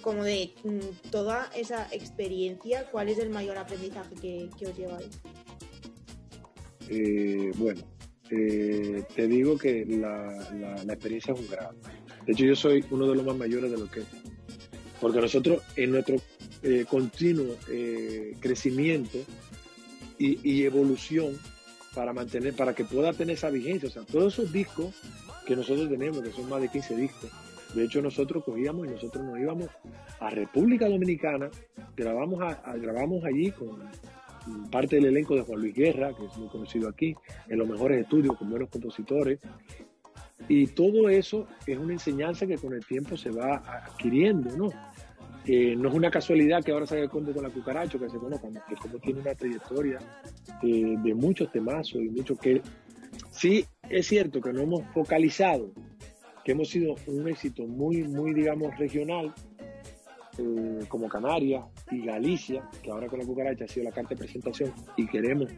como 0.00 0.24
de 0.24 0.52
mm, 0.64 1.10
toda 1.10 1.50
esa 1.56 1.88
experiencia, 1.92 2.86
¿cuál 2.90 3.08
es 3.08 3.18
el 3.18 3.30
mayor 3.30 3.58
aprendizaje 3.58 4.14
que, 4.16 4.66
os 4.66 4.76
lleváis? 4.76 5.20
Eh, 6.88 7.50
bueno, 7.56 7.82
eh, 8.30 9.04
te 9.14 9.26
digo 9.26 9.58
que 9.58 9.84
la, 9.86 10.82
experiencia 10.92 11.34
es 11.34 11.40
un 11.40 11.48
grado. 11.48 11.74
De 12.26 12.32
hecho, 12.32 12.44
yo 12.44 12.56
soy 12.56 12.84
uno 12.90 13.08
de 13.08 13.16
los 13.16 13.24
más 13.24 13.36
mayores 13.36 13.70
de 13.70 13.78
lo 13.78 13.90
que 13.90 14.02
Porque 15.00 15.20
nosotros, 15.20 15.62
en 15.76 15.90
nuestro 15.90 16.16
eh, 16.62 16.84
continuo 16.88 17.56
crecimiento 18.40 19.18
y, 20.18 20.38
y, 20.48 20.64
evolución, 20.64 21.36
para 21.94 22.12
mantener, 22.12 22.54
para 22.54 22.74
que 22.74 22.84
pueda 22.84 23.12
tener 23.12 23.36
esa 23.36 23.50
vigencia, 23.50 23.88
o 23.88 23.92
sea, 23.92 24.02
todos 24.04 24.34
esos 24.34 24.52
discos 24.52 24.94
que 25.44 25.56
nosotros 25.56 25.88
tenemos, 25.88 26.22
que 26.22 26.30
son 26.30 26.48
más 26.48 26.60
de 26.60 26.68
15 26.68 26.96
discos, 26.96 27.30
de 27.74 27.84
hecho, 27.84 28.02
nosotros 28.02 28.44
cogíamos 28.44 28.86
y 28.86 28.90
nosotros 28.90 29.24
nos 29.24 29.38
íbamos 29.38 29.68
a 30.20 30.30
República 30.30 30.88
Dominicana, 30.88 31.50
grabamos, 31.96 32.40
grabamos 32.80 33.24
allí 33.24 33.50
con 33.50 33.78
parte 34.70 34.96
del 34.96 35.06
elenco 35.06 35.34
de 35.34 35.42
Juan 35.42 35.60
Luis 35.60 35.74
Guerra, 35.74 36.14
que 36.14 36.26
es 36.26 36.36
muy 36.36 36.48
conocido 36.48 36.88
aquí, 36.88 37.14
en 37.48 37.58
los 37.58 37.68
mejores 37.68 38.02
estudios, 38.02 38.36
con 38.36 38.50
buenos 38.50 38.68
compositores. 38.68 39.38
Y 40.48 40.66
todo 40.68 41.08
eso 41.08 41.46
es 41.66 41.78
una 41.78 41.92
enseñanza 41.92 42.46
que 42.46 42.58
con 42.58 42.74
el 42.74 42.84
tiempo 42.84 43.16
se 43.16 43.30
va 43.30 43.62
adquiriendo, 43.64 44.56
¿no? 44.56 44.70
Eh, 45.44 45.74
no 45.76 45.88
es 45.88 45.94
una 45.94 46.10
casualidad 46.10 46.62
que 46.62 46.72
ahora 46.72 46.86
salga 46.86 47.04
el 47.04 47.10
conde 47.10 47.32
con 47.32 47.42
la 47.42 47.50
cucaracho, 47.50 47.98
que 47.98 48.08
se 48.08 48.18
conozca, 48.18 48.48
que 48.68 48.76
como 48.76 48.98
tiene 48.98 49.20
una 49.20 49.34
trayectoria 49.34 49.98
eh, 50.62 50.94
de 51.02 51.14
muchos 51.14 51.50
temazos 51.50 52.00
y 52.00 52.08
muchos 52.10 52.38
que 52.38 52.62
sí 53.30 53.64
es 53.88 54.06
cierto 54.06 54.40
que 54.40 54.52
no 54.52 54.60
hemos 54.60 54.84
focalizado 54.92 55.72
que 56.44 56.52
hemos 56.52 56.68
sido 56.68 56.94
un 57.06 57.28
éxito 57.28 57.66
muy, 57.66 58.02
muy, 58.04 58.34
digamos, 58.34 58.76
regional, 58.78 59.32
eh, 60.38 60.84
como 60.88 61.08
Canarias 61.08 61.64
y 61.90 62.04
Galicia, 62.04 62.68
que 62.82 62.90
ahora 62.90 63.06
con 63.06 63.18
la 63.18 63.26
cucaracha 63.26 63.64
ha 63.64 63.68
sido 63.68 63.84
la 63.84 63.92
carta 63.92 64.10
de 64.10 64.16
presentación, 64.16 64.72
y 64.96 65.06
queremos 65.06 65.50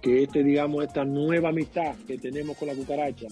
que 0.00 0.22
este, 0.22 0.42
digamos, 0.42 0.84
esta 0.84 1.04
nueva 1.04 1.50
amistad 1.50 1.94
que 2.06 2.18
tenemos 2.18 2.56
con 2.56 2.68
la 2.68 2.74
cucaracha, 2.74 3.26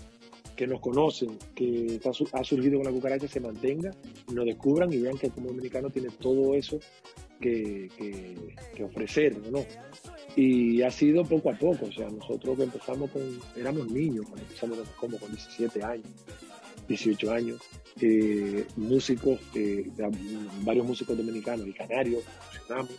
que 0.54 0.66
nos 0.66 0.80
conocen, 0.80 1.38
que 1.54 2.00
ha 2.04 2.44
surgido 2.44 2.78
con 2.78 2.86
la 2.86 2.92
cucaracha, 2.92 3.26
se 3.26 3.40
mantenga, 3.40 3.90
nos 4.32 4.44
descubran 4.44 4.92
y 4.92 4.98
vean 4.98 5.18
que 5.18 5.30
como 5.30 5.48
dominicano 5.48 5.90
tiene 5.90 6.10
todo 6.20 6.54
eso 6.54 6.78
que, 7.40 7.88
que, 7.96 8.84
ofrecer, 8.84 9.36
¿no? 9.50 9.64
Y 10.36 10.82
ha 10.82 10.90
sido 10.90 11.24
poco 11.24 11.50
a 11.50 11.54
poco, 11.54 11.86
o 11.86 11.92
sea, 11.92 12.08
nosotros 12.08 12.56
que 12.56 12.64
empezamos 12.64 13.10
con, 13.10 13.22
éramos 13.56 13.90
niños 13.90 14.26
cuando 14.26 14.42
empezamos 14.42 14.78
como 14.96 15.18
con 15.18 15.30
17 15.30 15.82
años, 15.82 16.06
18 16.88 17.32
años, 17.32 17.60
eh, 18.00 18.66
músicos, 18.76 19.40
eh, 19.54 19.90
varios 20.62 20.86
músicos 20.86 21.16
dominicanos 21.16 21.66
y 21.66 21.72
canarios, 21.72 22.24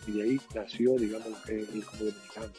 y 0.08 0.12
de 0.12 0.24
ahí 0.24 0.38
nació, 0.54 0.95
digamos, 0.95 1.34
el 1.50 1.84
como 1.86 2.06
dominicano. 2.06 2.54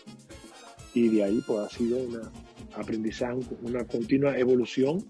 Y 0.95 1.09
de 1.09 1.25
ahí, 1.25 1.43
pues, 1.47 1.61
ha 1.61 1.69
sido 1.69 1.99
una 1.99 2.33
aprendizaje, 2.75 3.41
una 3.63 3.85
continua 3.87 4.39
evolución 4.39 5.05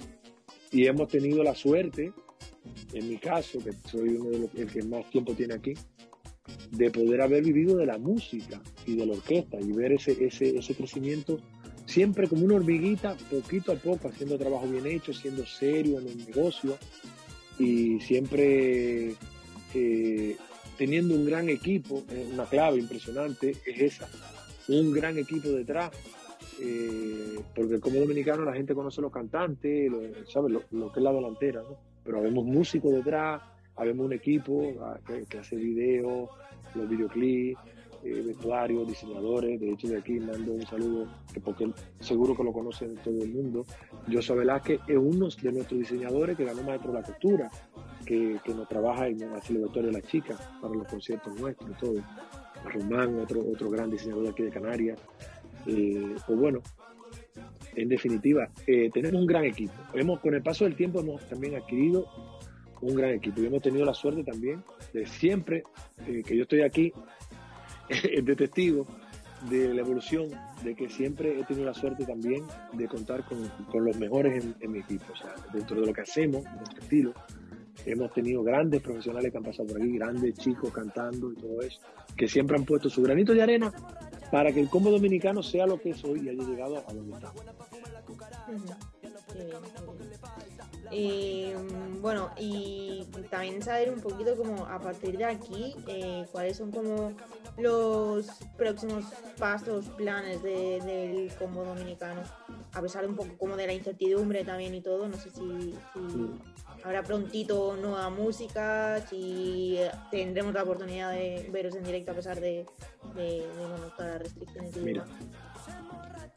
y 0.72 0.86
hemos 0.86 1.08
tenido 1.08 1.42
la 1.42 1.54
suerte, 1.54 2.12
en 2.92 3.08
mi 3.08 3.18
caso, 3.18 3.60
que 3.62 3.72
soy 3.88 4.10
uno 4.10 4.30
de 4.30 4.38
los 4.40 4.54
el 4.54 4.66
que 4.70 4.82
más 4.82 5.08
tiempo 5.10 5.32
tiene 5.34 5.54
aquí, 5.54 5.74
de 6.70 6.90
poder 6.90 7.20
haber 7.20 7.44
vivido 7.44 7.76
de 7.76 7.86
la 7.86 7.98
música 7.98 8.60
y 8.86 8.96
de 8.96 9.06
la 9.06 9.14
orquesta 9.14 9.60
y 9.60 9.72
ver 9.72 9.92
ese, 9.92 10.12
ese, 10.24 10.56
ese 10.56 10.74
crecimiento 10.74 11.40
siempre 11.96 12.28
como 12.28 12.44
una 12.44 12.56
hormiguita, 12.56 13.16
poquito 13.30 13.72
a 13.72 13.76
poco, 13.76 14.08
haciendo 14.08 14.36
trabajo 14.36 14.66
bien 14.66 14.86
hecho, 14.86 15.14
siendo 15.14 15.46
serio 15.46 15.98
en 15.98 16.06
el 16.06 16.26
negocio 16.26 16.76
y 17.58 17.98
siempre 18.00 19.14
eh, 19.72 20.36
teniendo 20.76 21.14
un 21.14 21.24
gran 21.24 21.48
equipo, 21.48 22.04
eh, 22.10 22.28
una 22.30 22.44
clave 22.44 22.80
impresionante 22.80 23.56
es 23.64 23.80
esa, 23.80 24.06
un 24.68 24.92
gran 24.92 25.16
equipo 25.16 25.48
detrás, 25.48 25.90
eh, 26.60 27.40
porque 27.54 27.80
como 27.80 27.98
dominicano 27.98 28.44
la 28.44 28.52
gente 28.52 28.74
conoce 28.74 29.00
los 29.00 29.10
cantantes, 29.10 29.90
lo, 29.90 30.02
¿sabes? 30.26 30.52
Lo, 30.70 30.92
que 30.92 31.00
es 31.00 31.02
la 31.02 31.14
delantera, 31.14 31.62
¿no? 31.62 31.78
pero 32.04 32.18
habemos 32.18 32.44
músicos 32.44 32.92
detrás, 32.92 33.40
habemos 33.74 34.04
un 34.04 34.12
equipo 34.12 34.70
ah, 34.82 34.98
que, 35.30 35.38
hace 35.38 35.56
videos, 35.56 36.28
los 36.74 36.86
videoclips, 36.90 37.58
eh, 38.06 38.22
vestuarios, 38.22 38.86
diseñadores. 38.86 39.60
De 39.60 39.70
hecho, 39.70 39.88
de 39.88 39.98
aquí 39.98 40.20
mando 40.20 40.52
un 40.52 40.66
saludo, 40.66 41.06
que 41.32 41.40
porque 41.40 41.70
seguro 42.00 42.36
que 42.36 42.44
lo 42.44 42.52
conocen 42.52 42.94
todo 42.96 43.22
el 43.22 43.32
mundo. 43.32 43.64
José 44.12 44.34
Velázquez 44.34 44.80
es 44.86 44.96
uno 44.96 45.28
de 45.28 45.52
nuestros 45.52 45.80
diseñadores 45.80 46.36
que 46.36 46.44
ganó 46.44 46.62
Maestro 46.62 46.92
de 46.92 47.00
la 47.00 47.04
Costura, 47.06 47.50
que, 48.04 48.38
que 48.44 48.54
nos 48.54 48.68
trabaja 48.68 49.08
en 49.08 49.18
la 49.18 49.40
celebratoria 49.40 49.90
de 49.90 50.00
las 50.00 50.10
chicas 50.10 50.40
para 50.60 50.74
los 50.74 50.86
conciertos 50.86 51.38
nuestros, 51.40 51.76
todo. 51.78 51.94
Román, 52.64 53.18
otro, 53.20 53.40
otro 53.40 53.70
gran 53.70 53.90
diseñador 53.90 54.28
aquí 54.28 54.42
de 54.42 54.50
Canarias. 54.50 54.98
Eh, 55.66 56.14
pues 56.26 56.38
bueno, 56.38 56.60
en 57.74 57.88
definitiva, 57.88 58.48
eh, 58.66 58.90
tenemos 58.92 59.20
un 59.20 59.26
gran 59.26 59.44
equipo. 59.44 59.72
Hemos, 59.94 60.20
con 60.20 60.34
el 60.34 60.42
paso 60.42 60.64
del 60.64 60.76
tiempo 60.76 61.00
hemos 61.00 61.26
también 61.28 61.56
adquirido 61.56 62.06
un 62.82 62.94
gran 62.94 63.10
equipo 63.10 63.40
y 63.40 63.46
hemos 63.46 63.62
tenido 63.62 63.84
la 63.84 63.94
suerte 63.94 64.22
también 64.22 64.62
de 64.92 65.06
siempre 65.06 65.62
eh, 66.06 66.22
que 66.22 66.36
yo 66.36 66.42
estoy 66.42 66.60
aquí 66.60 66.92
de 68.22 68.36
testigo 68.36 68.86
de 69.50 69.74
la 69.74 69.82
evolución, 69.82 70.28
de 70.64 70.74
que 70.74 70.88
siempre 70.88 71.38
he 71.38 71.44
tenido 71.44 71.66
la 71.66 71.74
suerte 71.74 72.04
también 72.04 72.42
de 72.72 72.88
contar 72.88 73.24
con, 73.24 73.84
los 73.84 73.96
mejores 73.96 74.44
en, 74.60 74.72
mi 74.72 74.80
equipo. 74.80 75.04
O 75.12 75.16
sea, 75.16 75.34
dentro 75.52 75.80
de 75.80 75.86
lo 75.86 75.92
que 75.92 76.00
hacemos, 76.00 76.44
nuestro 76.44 76.82
estilo, 76.82 77.14
hemos 77.84 78.12
tenido 78.12 78.42
grandes 78.42 78.80
profesionales 78.82 79.30
que 79.30 79.38
han 79.38 79.44
pasado 79.44 79.68
por 79.68 79.80
aquí, 79.80 79.92
grandes 79.92 80.34
chicos 80.34 80.72
cantando 80.72 81.30
y 81.32 81.36
todo 81.36 81.60
eso, 81.60 81.80
que 82.16 82.28
siempre 82.28 82.56
han 82.56 82.64
puesto 82.64 82.88
su 82.88 83.02
granito 83.02 83.34
de 83.34 83.42
arena 83.42 83.72
para 84.30 84.50
que 84.52 84.60
el 84.60 84.68
combo 84.68 84.90
dominicano 84.90 85.42
sea 85.42 85.66
lo 85.66 85.78
que 85.80 85.90
es 85.90 86.04
hoy 86.04 86.22
y 86.24 86.28
haya 86.30 86.42
llegado 86.42 86.78
a 86.78 86.92
donde 86.92 87.14
estamos. 87.14 87.42
Eh, 90.90 91.54
bueno, 92.00 92.30
y 92.38 93.04
también 93.30 93.62
saber 93.62 93.90
un 93.90 94.00
poquito 94.00 94.36
como 94.36 94.64
a 94.66 94.78
partir 94.78 95.16
de 95.16 95.24
aquí, 95.24 95.74
eh, 95.88 96.24
cuáles 96.30 96.56
son 96.56 96.70
como 96.70 97.12
los 97.58 98.26
próximos 98.56 99.04
pasos, 99.38 99.86
planes 99.96 100.42
del 100.42 101.30
combo 101.38 101.64
dominicano, 101.64 102.22
a 102.72 102.80
pesar 102.82 103.02
de 103.02 103.08
un 103.08 103.16
poco 103.16 103.36
como 103.38 103.56
de 103.56 103.66
la 103.66 103.72
incertidumbre 103.72 104.44
también 104.44 104.74
y 104.74 104.82
todo, 104.82 105.08
no 105.08 105.16
sé 105.16 105.30
si, 105.30 105.74
habrá 106.84 107.02
prontito 107.02 107.76
nueva 107.76 108.10
música, 108.10 109.00
si 109.08 109.78
tendremos 110.10 110.54
la 110.54 110.62
oportunidad 110.62 111.12
de 111.12 111.48
veros 111.50 111.74
en 111.74 111.84
directo 111.84 112.12
a 112.12 112.14
pesar 112.14 112.40
de, 112.40 112.66
todas 113.96 114.12
las 114.12 114.22
restricciones. 114.22 114.76
Mira, 114.76 115.04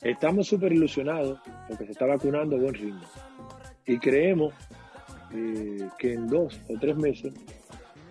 estamos 0.01 0.47
súper 0.47 0.71
ilusionados 0.71 1.39
porque 1.67 1.85
se 1.85 1.91
está 1.91 2.05
vacunando 2.05 2.55
a 2.55 2.59
buen 2.59 2.73
ritmo 2.73 3.01
y 3.89 3.97
creemos 3.97 4.53
eh, 5.33 5.89
que 5.97 6.13
en 6.13 6.27
dos 6.27 6.61
o 6.69 6.77
tres 6.79 6.95
meses 6.95 7.33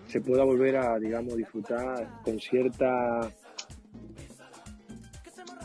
se 0.07 0.19
pueda 0.19 0.43
volver 0.43 0.75
a, 0.75 0.99
digamos, 0.99 1.37
disfrutar 1.37 2.21
con 2.21 2.37
cierta 2.37 3.31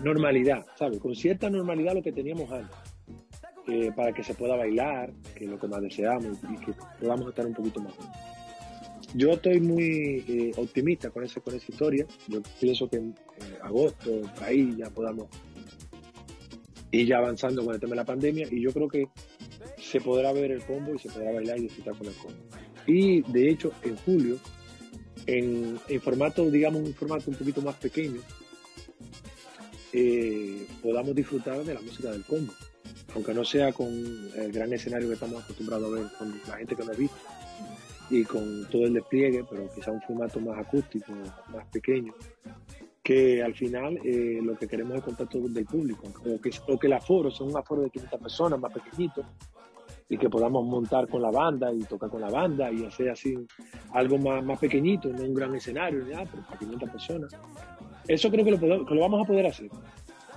normalidad, 0.05 0.65
¿sabes? 0.79 1.01
Con 1.01 1.17
cierta 1.17 1.51
normalidad 1.51 1.95
lo 1.95 2.03
que 2.03 2.13
teníamos 2.13 2.49
antes, 2.53 2.77
eh, 3.67 3.91
para 3.97 4.13
que 4.13 4.23
se 4.23 4.35
pueda 4.35 4.55
bailar, 4.55 5.13
que 5.35 5.47
es 5.47 5.51
lo 5.51 5.59
que 5.59 5.67
más 5.67 5.83
deseamos 5.83 6.39
y 6.49 6.65
que 6.65 6.73
podamos 7.01 7.31
estar 7.31 7.45
un 7.45 7.55
poquito 7.55 7.81
más. 7.81 7.95
Yo 9.15 9.33
estoy 9.33 9.59
muy 9.61 10.25
eh, 10.29 10.53
optimista 10.57 11.11
con, 11.11 11.25
ese, 11.25 11.41
con 11.41 11.57
esa 11.57 11.67
historia. 11.69 12.07
Yo 12.29 12.41
pienso 12.61 12.89
que 12.89 12.99
en 12.99 13.15
agosto, 13.63 14.23
ahí 14.43 14.77
ya 14.77 14.91
podamos 14.91 15.27
ir 16.93 17.09
ya 17.09 17.19
avanzando 17.19 17.65
con 17.65 17.75
el 17.75 17.81
tema 17.81 17.91
de 17.91 17.97
la 17.97 18.05
pandemia 18.05 18.47
y 18.49 18.61
yo 18.61 18.73
creo 18.73 18.87
que 18.87 19.09
se 19.85 20.01
podrá 20.01 20.33
ver 20.33 20.51
el 20.51 20.65
combo 20.65 20.95
y 20.95 20.99
se 20.99 21.11
podrá 21.11 21.33
bailar 21.33 21.59
y 21.59 21.63
disfrutar 21.63 21.97
con 21.97 22.07
el 22.07 22.15
combo. 22.15 22.39
Y 22.87 23.23
de 23.31 23.51
hecho, 23.51 23.73
en 23.83 23.97
julio, 23.97 24.39
en, 25.27 25.79
formato, 26.01 26.51
digamos, 26.51 26.83
un 26.83 26.95
formato 26.95 27.31
un 27.31 27.37
poquito 27.37 27.61
más 27.63 27.77
pequeño, 27.77 28.21
eh, 29.93 30.67
podamos 30.83 31.15
disfrutar 31.15 31.63
de 31.65 31.75
la 31.75 31.81
música 31.81 32.11
del 32.11 32.25
combo. 32.25 32.53
Aunque 33.15 33.33
no 33.33 33.45
sea 33.45 33.73
con 33.73 33.89
el 34.37 34.51
gran 34.51 34.73
escenario 34.73 35.09
que 35.09 35.15
estamos 35.15 35.45
acostumbrados 35.45 35.87
a 35.87 36.01
ver 36.01 36.11
con 36.19 36.41
la 36.49 36.57
gente 36.57 36.75
que 36.75 36.85
nos 36.85 36.97
visto 36.97 37.17
y 38.11 38.25
con 38.25 38.67
todo 38.71 38.85
el 38.87 38.95
despliegue, 38.95 39.45
pero 39.49 39.73
quizá 39.73 39.93
un 39.93 40.03
formato 40.03 40.41
más 40.41 40.59
acústico, 40.59 41.13
más 41.53 41.65
pequeño, 41.67 42.13
que 43.03 43.43
al 43.43 43.55
final 43.55 43.99
eh, 44.05 44.41
lo 44.43 44.57
que 44.57 44.67
queremos 44.67 44.95
es 44.95 44.99
el 44.99 45.05
contacto 45.05 45.39
del 45.41 45.65
público, 45.65 46.13
o 46.27 46.41
que, 46.41 46.51
o 46.67 46.79
que 46.79 46.87
el 46.87 46.93
aforo 46.95 47.31
sea 47.31 47.47
un 47.47 47.57
aforo 47.57 47.83
de 47.83 47.91
500 47.91 48.21
personas, 48.21 48.59
más 48.59 48.73
pequeñito, 48.73 49.25
y 50.09 50.19
que 50.19 50.29
podamos 50.29 50.65
montar 50.67 51.09
con 51.09 51.23
la 51.23 51.31
banda 51.31 51.73
y 51.73 51.81
tocar 51.81 52.11
con 52.11 52.21
la 52.21 52.29
banda 52.29 52.71
y 52.71 52.85
hacer 52.85 53.11
así 53.11 53.35
algo 53.93 54.19
más, 54.19 54.45
más 54.45 54.59
pequeñito, 54.59 55.09
no 55.09 55.23
un 55.23 55.35
gran 55.35 55.55
escenario, 55.55 56.07
ya, 56.07 56.25
pero 56.25 56.45
para 56.45 56.59
500 56.59 56.91
personas. 56.91 57.37
Eso 58.07 58.31
creo 58.31 58.45
que 58.45 58.51
lo, 58.51 58.59
que 58.59 58.95
lo 58.95 59.01
vamos 59.01 59.23
a 59.23 59.27
poder 59.27 59.47
hacer. 59.47 59.71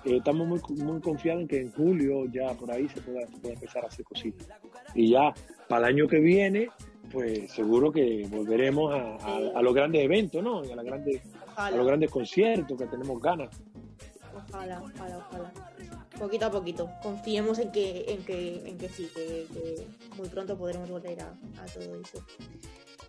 Eh, 0.06 0.18
estamos 0.18 0.48
muy, 0.48 0.62
muy 0.78 1.02
confiados 1.02 1.42
en 1.42 1.48
que 1.48 1.62
en 1.62 1.72
julio 1.72 2.26
ya 2.32 2.54
por 2.54 2.72
ahí 2.72 2.88
se 2.88 3.02
pueda, 3.02 3.28
empezar 3.44 3.84
a 3.84 3.88
hacer 3.88 4.06
cositas. 4.06 4.48
Y 4.96 5.12
ya 5.12 5.34
para 5.68 5.88
el 5.88 5.96
año 5.96 6.08
que 6.08 6.20
viene, 6.20 6.70
pues 7.12 7.52
seguro 7.52 7.92
que 7.92 8.26
volveremos 8.30 8.94
a, 8.94 9.62
los 9.62 9.74
grandes 9.74 10.04
eventos, 10.04 10.42
¿no? 10.42 10.64
Y 10.64 10.72
a, 10.72 10.78
la 10.78 10.84
grande, 10.84 11.22
a 11.58 11.72
los 11.72 11.86
grandes 11.86 12.10
conciertos 12.10 12.78
que 12.78 12.86
tenemos 12.86 13.20
ganas. 13.22 13.50
Ojalá, 14.34 14.82
ojalá, 14.82 15.18
ojalá 15.18 16.07
poquito 16.18 16.46
a 16.46 16.52
poquito. 16.52 16.90
Confiemos 17.02 17.60
en 17.60 17.72
que, 17.72 18.06
en 18.08 18.24
que, 18.24 18.68
en 18.68 18.78
que 18.78 18.90
sí, 18.90 19.10
que, 19.14 19.48
muy 20.18 20.28
pronto 20.30 20.58
podremos 20.58 20.90
volver 20.90 21.22
a, 21.22 21.36
todo 21.74 22.02
eso. 22.02 22.26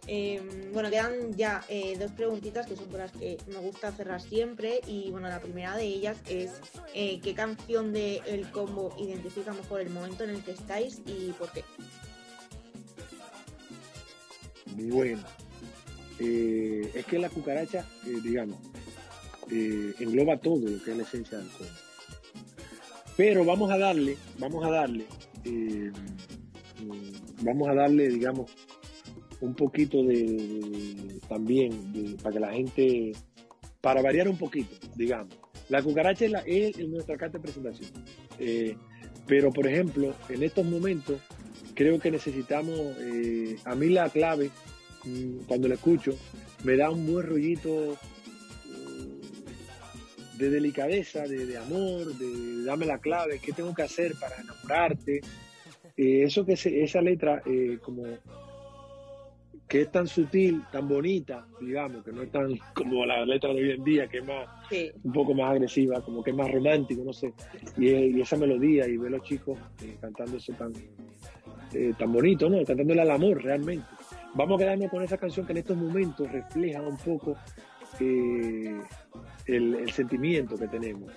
Em, 0.07 0.73
bueno, 0.73 0.89
quedan 0.89 1.37
ya 1.37 1.63
eh, 1.69 1.97
dos 1.99 2.13
preguntitas 2.13 2.67
que 2.67 2.77
son 2.77 2.87
por 2.87 3.01
las 3.01 3.13
que 3.13 3.37
me 3.47 3.59
gusta 3.59 3.93
cerrar 3.93 4.21
siempre. 4.21 4.81
Y 4.87 5.11
bueno, 5.11 5.29
la 5.29 5.41
primera 5.41 5.77
de 5.77 5.85
ellas 5.85 6.17
es 6.29 6.53
eh, 6.95 7.21
¿qué 7.21 7.35
canción 7.35 7.93
de 7.93 8.23
Combo 8.53 8.95
identifica 8.99 9.53
mejor 9.53 9.81
el 9.81 9.91
momento 9.91 10.25
en 10.25 10.31
el 10.31 10.43
que 10.43 10.53
estáis 10.53 11.01
y 11.07 11.33
por 11.33 11.53
qué? 11.53 11.65
Bueno, 14.77 15.23
eh, 16.21 16.91
es 16.95 17.05
que 17.05 17.19
la 17.19 17.29
cucaracha, 17.29 17.85
digamos, 18.05 18.59
engloba 19.51 20.37
todo 20.39 20.69
lo 20.69 20.83
que 20.83 20.93
es 20.93 20.97
la 20.97 21.03
esencia 21.03 21.39
del 21.39 21.49
combo. 21.49 21.88
Pero 23.19 23.45
vamos 23.45 23.69
a 23.73 23.77
darle, 23.77 24.17
vamos 24.39 24.65
a 24.65 24.71
darle, 24.71 25.05
eh, 25.45 25.91
vamos 27.43 27.69
a 27.69 27.75
darle, 27.75 28.11
digamos, 28.11 28.49
un 29.41 29.57
poquito 29.57 30.05
de 30.05 31.19
también 31.29 32.17
para 32.23 32.33
que 32.33 32.39
la 32.39 32.53
gente, 32.53 33.13
para 33.81 34.03
variar 34.03 34.29
un 34.29 34.39
poquito, 34.39 34.73
digamos. 34.95 35.35
La 35.69 35.83
cucaracha 35.83 36.27
es, 36.47 36.79
nuestra 36.87 37.17
carta 37.17 37.39
de 37.39 37.43
presentación. 37.43 37.91
Eh, 38.39 38.77
pero, 39.27 39.51
por 39.51 39.67
ejemplo, 39.67 40.15
en 40.29 40.45
estos 40.45 40.65
momentos, 40.65 41.21
creo 41.75 41.99
que 41.99 42.13
necesitamos, 42.13 42.79
eh, 43.01 43.57
a 43.65 43.75
mí 43.75 43.89
la 43.89 44.09
clave, 44.11 44.51
mm, 45.05 45.39
cuando 45.49 45.67
la 45.67 45.75
escucho, 45.75 46.13
me 46.63 46.77
da 46.77 46.89
un 46.89 47.05
buen 47.13 47.27
rollito 47.27 47.99
de 50.39 50.51
delicadeza, 50.51 51.27
de, 51.27 51.57
amor, 51.57 52.07
de, 52.15 52.65
dame 52.65 52.87
la 52.87 52.99
clave, 52.99 53.41
qué 53.45 53.53
tengo 53.53 53.75
que 53.75 53.83
hacer 53.83 54.15
para 54.19 54.37
enamorarte. 54.41 55.21
Eh, 55.97 56.23
eso 56.23 56.47
que 56.47 56.53
esa 56.53 57.03
letra 57.03 57.43
eh, 57.45 57.79
como 57.83 58.05
que 59.67 59.83
es 59.83 59.91
tan 59.91 60.07
sutil, 60.07 60.63
tan 60.73 60.89
bonita, 60.89 61.47
digamos, 61.61 62.03
que 62.03 62.13
no 62.13 62.23
es 62.23 62.31
tan 62.31 62.57
como 62.75 63.05
la 63.05 63.27
letra 63.27 63.53
de 63.53 63.63
hoy 63.63 63.71
en 63.73 63.85
día, 63.85 64.07
que 64.07 64.19
es 64.19 64.25
más, 64.25 64.49
un 65.03 65.13
poco 65.13 65.35
más 65.35 65.51
agresiva, 65.51 66.01
como 66.01 66.23
que 66.23 66.31
es 66.31 66.37
más 66.37 66.51
romántico, 66.51 67.03
no 67.05 67.13
sé. 67.13 67.35
Y, 67.77 68.21
esa 68.21 68.37
melodía 68.37 68.87
y 68.87 68.97
ver 68.97 69.09
a 69.09 69.17
los 69.17 69.27
chicos 69.27 69.59
eh, 69.83 69.97
cantando 70.01 70.37
eso 70.37 70.53
tan, 70.55 70.73
tan 71.99 72.13
bonito, 72.13 72.49
¿no? 72.49 72.65
Cantándole 72.65 73.03
al 73.03 73.11
amor 73.11 73.43
realmente. 73.43 73.87
Vamos 74.35 74.57
a 74.57 74.65
quedarnos 74.65 74.91
con 74.91 75.03
esa 75.03 75.19
canción 75.19 75.45
que 75.45 75.53
en 75.53 75.59
estos 75.59 75.77
momentos 75.77 76.31
refleja 76.31 76.81
un 76.81 76.97
poco 76.97 77.37
el, 79.49 79.91
sentimiento 79.93 80.57
que 80.57 80.69
tenemos. 80.69 81.11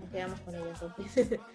nos 0.00 0.10
quedamos 0.10 0.40
con 0.40 0.54
ella 0.54 0.66
entonces. 0.68 1.40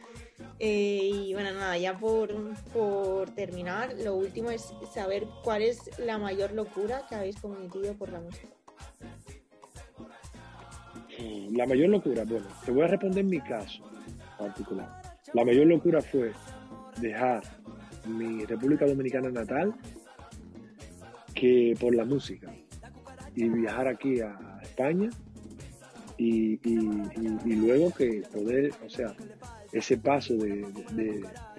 Eh, 0.59 1.09
y 1.11 1.33
bueno, 1.33 1.51
nada, 1.53 1.77
ya 1.77 1.97
por, 1.97 2.29
por 2.71 3.29
terminar, 3.31 3.95
lo 4.03 4.15
último 4.15 4.51
es 4.51 4.71
saber 4.93 5.27
cuál 5.43 5.63
es 5.63 5.97
la 5.99 6.19
mayor 6.19 6.51
locura 6.51 7.05
que 7.07 7.15
habéis 7.15 7.39
cometido 7.39 7.93
por 7.95 8.11
la 8.11 8.19
música. 8.19 8.47
Mm, 11.19 11.55
la 11.55 11.65
mayor 11.65 11.89
locura, 11.89 12.23
bueno, 12.23 12.45
te 12.65 12.71
voy 12.71 12.83
a 12.83 12.87
responder 12.87 13.19
en 13.19 13.29
mi 13.29 13.39
caso 13.39 13.83
particular. 14.37 15.01
La 15.33 15.43
mayor 15.43 15.67
locura 15.67 16.01
fue 16.01 16.31
dejar 17.01 17.43
mi 18.05 18.45
República 18.45 18.85
Dominicana 18.85 19.29
natal 19.29 19.73
que 21.33 21.75
por 21.79 21.93
la 21.95 22.05
música 22.05 22.51
y 23.35 23.49
viajar 23.49 23.87
aquí 23.87 24.21
a 24.21 24.56
Y, 26.17 26.59
luego 27.45 27.93
que 27.93 28.23
poder, 28.33 28.71
o 28.85 28.89
sea, 28.89 29.13
ese 29.71 29.97
paso 29.97 30.35
de, 30.35 30.65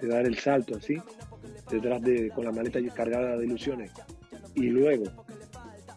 dar 0.03 0.27
el 0.27 0.39
salto 0.39 0.77
así, 0.77 0.97
detrás 1.71 2.03
de, 2.03 2.31
con 2.31 2.45
la 2.45 2.53
maleta 2.53 2.81
cargada 2.95 3.37
de 3.37 3.47
ilusiones 3.47 3.93
y 4.55 4.69
luego 4.69 5.05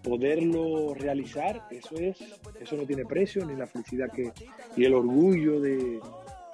poderlo 0.03 0.93
realizar, 0.93 1.67
eso 1.71 1.95
es, 1.95 2.17
eso 2.59 2.75
no 2.75 2.83
tiene 2.83 3.05
precio, 3.05 3.45
ni 3.45 3.55
la 3.55 3.67
felicidad 3.67 4.11
que, 4.11 4.31
y 4.75 4.85
el 4.85 4.93
orgullo 4.93 5.59
de, 5.59 5.99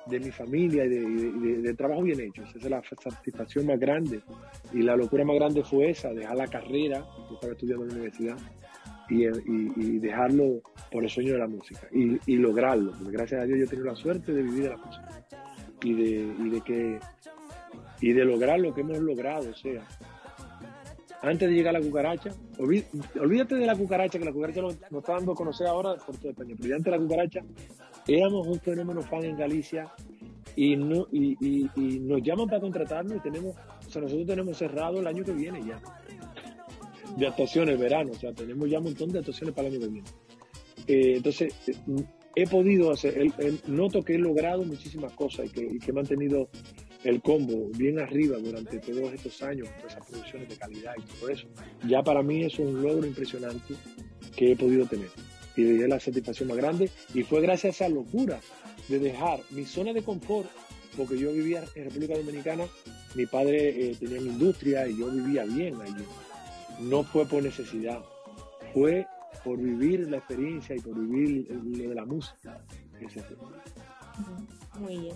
de 0.10 0.20
mi 0.20 0.32
familia 0.32 0.86
y 0.86 0.90
de, 0.90 1.74
trabajo 1.74 2.04
bien 2.04 2.20
hecho. 2.20 2.44
Esa 2.44 2.58
es 2.58 2.70
la 2.70 2.82
satisfacción 2.84 3.66
más 3.66 3.80
grande. 3.80 4.22
Y 4.74 4.82
la 4.82 4.96
locura 4.96 5.24
más 5.26 5.36
grande 5.36 5.64
fue 5.64 5.90
esa, 5.92 6.10
dejar 6.10 6.38
la 6.38 6.48
carrera, 6.48 7.06
yo 7.30 7.36
estaba 7.36 7.54
estudiando 7.54 7.84
en 7.84 7.90
la 7.90 7.96
universidad, 7.96 8.38
y, 9.10 10.00
dejarlo 10.00 10.62
por 10.92 11.04
el 11.04 11.10
sueño 11.10 11.34
de 11.34 11.40
la 11.40 11.48
música 11.48 11.88
y, 11.92 12.36
lograrlo. 12.36 12.92
Porque 12.92 13.12
gracias 13.12 13.42
a 13.42 13.46
Dios 13.46 13.60
yo 13.60 13.66
he 13.66 13.68
tenido 13.68 13.88
la 13.88 13.96
suerte 13.96 14.34
de 14.34 14.44
vivir 14.44 14.64
de 14.64 14.70
la 14.70 14.78
música 14.78 15.26
y 15.84 15.94
de, 15.94 16.50
de 16.50 16.62
que 16.62 17.00
y 18.02 18.14
de 18.14 18.26
lograr 18.26 18.60
lo 18.60 18.74
que 18.74 18.82
hemos 18.82 19.00
logrado. 19.00 19.50
O 19.50 19.56
sea, 19.56 19.84
antes 21.22 21.50
de 21.50 21.56
llegar 21.56 21.76
a 21.76 21.80
la 21.80 21.86
cucaracha, 21.86 22.32
olvídate 22.60 23.56
de 23.56 23.66
la 23.66 23.76
cucaracha, 23.76 24.20
que 24.20 24.26
la 24.26 24.32
cucaracha 24.32 24.62
nos, 24.62 24.76
está 24.76 25.14
dando 25.14 25.32
a 25.32 25.36
conocer 25.36 25.68
ahora 25.68 25.96
por 25.96 26.16
toda 26.18 26.32
España, 26.32 26.56
pero 26.60 26.76
antes 26.76 26.92
de 26.92 26.98
la 26.98 27.04
cucaracha 27.04 27.42
éramos 28.08 28.48
un 28.48 28.60
fenómeno 28.60 29.02
fan 29.02 29.24
en 29.24 29.38
Galicia 29.38 29.92
y, 30.56 30.76
no, 30.76 31.08
y, 31.12 31.36
y, 31.76 32.00
nos 32.00 32.22
llaman 32.22 32.48
para 32.48 32.62
contratarnos 32.62 33.18
y 33.18 33.20
tenemos, 33.20 33.56
o 33.56 33.90
sea, 33.90 34.02
nosotros 34.02 34.28
tenemos 34.28 34.58
cerrado 34.58 35.00
el 35.00 35.08
año 35.08 35.24
que 35.24 35.34
viene 35.34 35.64
ya 35.66 35.80
de 37.18 37.28
actuaciones, 37.28 37.80
verano, 37.80 38.12
o 38.12 38.20
sea, 38.20 38.32
tenemos 38.32 38.70
ya 38.70 38.78
un 38.78 38.86
montón 38.86 39.10
de 39.10 39.20
actuaciones 39.20 39.56
para 39.56 39.68
el 39.68 39.76
año 39.76 39.84
que 39.84 39.92
viene. 39.92 40.08
Eh, 40.88 41.14
entonces, 41.18 41.54
eh, 41.68 41.76
he 42.36 42.48
podido 42.48 42.92
hacer, 42.92 43.18
el, 43.18 43.60
noto 43.68 44.04
que 44.04 44.16
he 44.16 44.20
logrado 44.20 44.64
muchísimas 44.64 45.14
cosas 45.14 45.48
y 45.48 45.50
que, 45.50 45.62
y 45.62 45.80
que 45.80 45.92
he 45.92 45.94
mantenido 45.94 46.50
el 47.04 47.22
combo 47.22 47.70
bien 47.76 48.00
arriba 48.00 48.38
durante 48.38 48.80
todos 48.80 49.14
estos 49.14 49.42
años, 49.42 49.68
todas 49.78 49.94
esas 49.94 50.08
producciones 50.08 50.50
de 50.50 50.56
calidad 50.56 50.94
y 50.98 51.20
todo 51.20 51.30
eso, 51.30 51.48
ya 51.88 52.04
para 52.04 52.22
mí 52.22 52.44
es 52.44 52.60
un 52.60 52.82
logro 52.84 53.08
impresionante 53.08 53.74
que 54.36 54.52
he 54.52 54.56
podido 54.56 54.86
tener. 54.86 55.10
Y 55.56 55.64
de 55.64 55.88
la 55.88 56.00
satisfacción 56.00 56.50
más 56.50 56.58
grande. 56.58 56.92
Y 57.16 57.24
fue 57.24 57.42
gracias 57.42 57.82
a 57.82 57.86
esa 57.86 57.96
locura 57.96 58.40
de 58.88 59.00
dejar 59.00 59.40
mi 59.50 59.66
zona 59.66 59.92
de 59.92 60.04
confort, 60.04 60.48
porque 60.96 61.18
yo 61.18 61.34
vivía 61.34 61.64
en 61.74 61.86
República 61.86 62.16
Dominicana, 62.16 62.66
mi 63.16 63.26
padre 63.26 63.70
eh, 63.70 63.96
tenía 64.00 64.22
una 64.22 64.32
industria 64.32 64.88
y 64.88 65.00
yo 65.00 65.10
vivía 65.10 65.46
bien 65.46 65.82
allí. 65.82 66.04
No 66.80 67.04
fue 67.04 67.26
por 67.26 67.44
necesidad, 67.44 68.04
fue 68.74 69.08
por 69.44 69.58
vivir 69.58 70.10
la 70.10 70.18
experiencia 70.18 70.76
y 70.76 70.80
por 70.80 71.00
vivir 71.00 71.50
lo 71.50 71.90
de 71.90 71.96
la 71.96 72.06
música. 72.06 72.62
Muy 74.80 74.98
bien. 74.98 75.16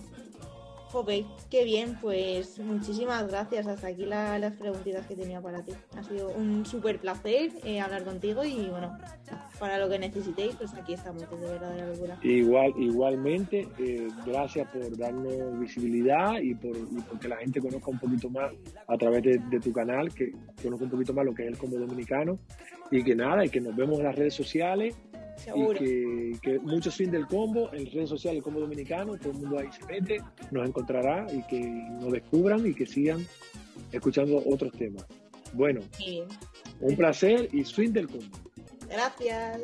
Ok, 0.94 1.10
qué 1.50 1.64
bien, 1.64 1.98
pues 2.02 2.60
muchísimas 2.60 3.26
gracias. 3.28 3.66
Hasta 3.66 3.88
aquí 3.88 4.06
las 4.06 4.54
preguntitas 4.54 5.06
que 5.08 5.16
tenía 5.16 5.42
para 5.42 5.64
ti. 5.64 5.72
Ha 5.98 6.04
sido 6.04 6.30
un 6.30 6.66
súper 6.66 7.00
placer 7.00 7.52
eh, 7.64 7.80
hablar 7.80 8.04
contigo 8.04 8.44
y 8.44 8.68
bueno, 8.68 8.98
para 9.62 9.78
lo 9.78 9.88
que 9.88 10.00
necesitéis, 10.00 10.56
pues 10.56 10.74
aquí 10.74 10.94
estamos, 10.94 11.22
de 11.22 11.38
verdadera 11.38 11.86
locura. 11.86 12.18
Igual, 12.24 12.74
igualmente, 12.80 13.68
eh, 13.78 14.08
gracias 14.26 14.68
por 14.70 14.98
darnos 14.98 15.60
visibilidad 15.60 16.42
y 16.42 16.56
por, 16.56 16.76
que 17.20 17.28
la 17.28 17.38
gente 17.38 17.62
conozca 17.62 17.92
un 17.92 18.00
poquito 18.00 18.28
más 18.32 18.52
a 18.88 18.98
través 18.98 19.22
de, 19.22 19.38
de, 19.38 19.60
tu 19.60 19.72
canal, 19.72 20.12
que 20.16 20.32
conozca 20.64 20.86
un 20.86 20.90
poquito 20.90 21.14
más 21.14 21.26
lo 21.26 21.36
que 21.36 21.44
es 21.44 21.50
el 21.50 21.58
como 21.60 21.78
dominicano 21.78 22.40
y 22.90 23.04
que 23.04 23.16
nada, 23.16 23.46
y 23.46 23.50
que 23.50 23.62
nos 23.62 23.76
vemos 23.76 24.00
en 24.00 24.06
las 24.06 24.16
redes 24.16 24.34
sociales 24.34 24.96
y 25.56 26.38
que, 26.40 26.60
muchos 26.64 26.96
fin 26.96 27.12
del 27.12 27.28
combo, 27.28 27.72
en 27.72 27.86
redes 27.92 28.10
sociales 28.10 28.40
el 28.40 28.44
combo 28.44 28.62
dominicano, 28.62 29.16
todo 29.18 29.32
el 29.32 29.38
mundo 29.38 29.60
ahí 29.60 29.70
se 29.72 29.86
mete, 29.86 30.22
nos 30.50 30.68
encontrará 30.68 31.28
y 31.32 31.44
que 31.44 31.60
nos 31.62 32.12
descubran 32.12 32.66
y 32.66 32.74
que 32.74 32.88
sigan 32.88 33.26
escuchando 33.92 34.42
otros 34.46 34.72
temas. 34.74 35.06
Bueno, 35.54 35.82
un 36.80 36.96
placer 36.96 37.48
y 37.52 37.64
swing 37.64 37.92
del 37.92 38.08
combo. 38.08 38.51
Gracias. 38.92 39.62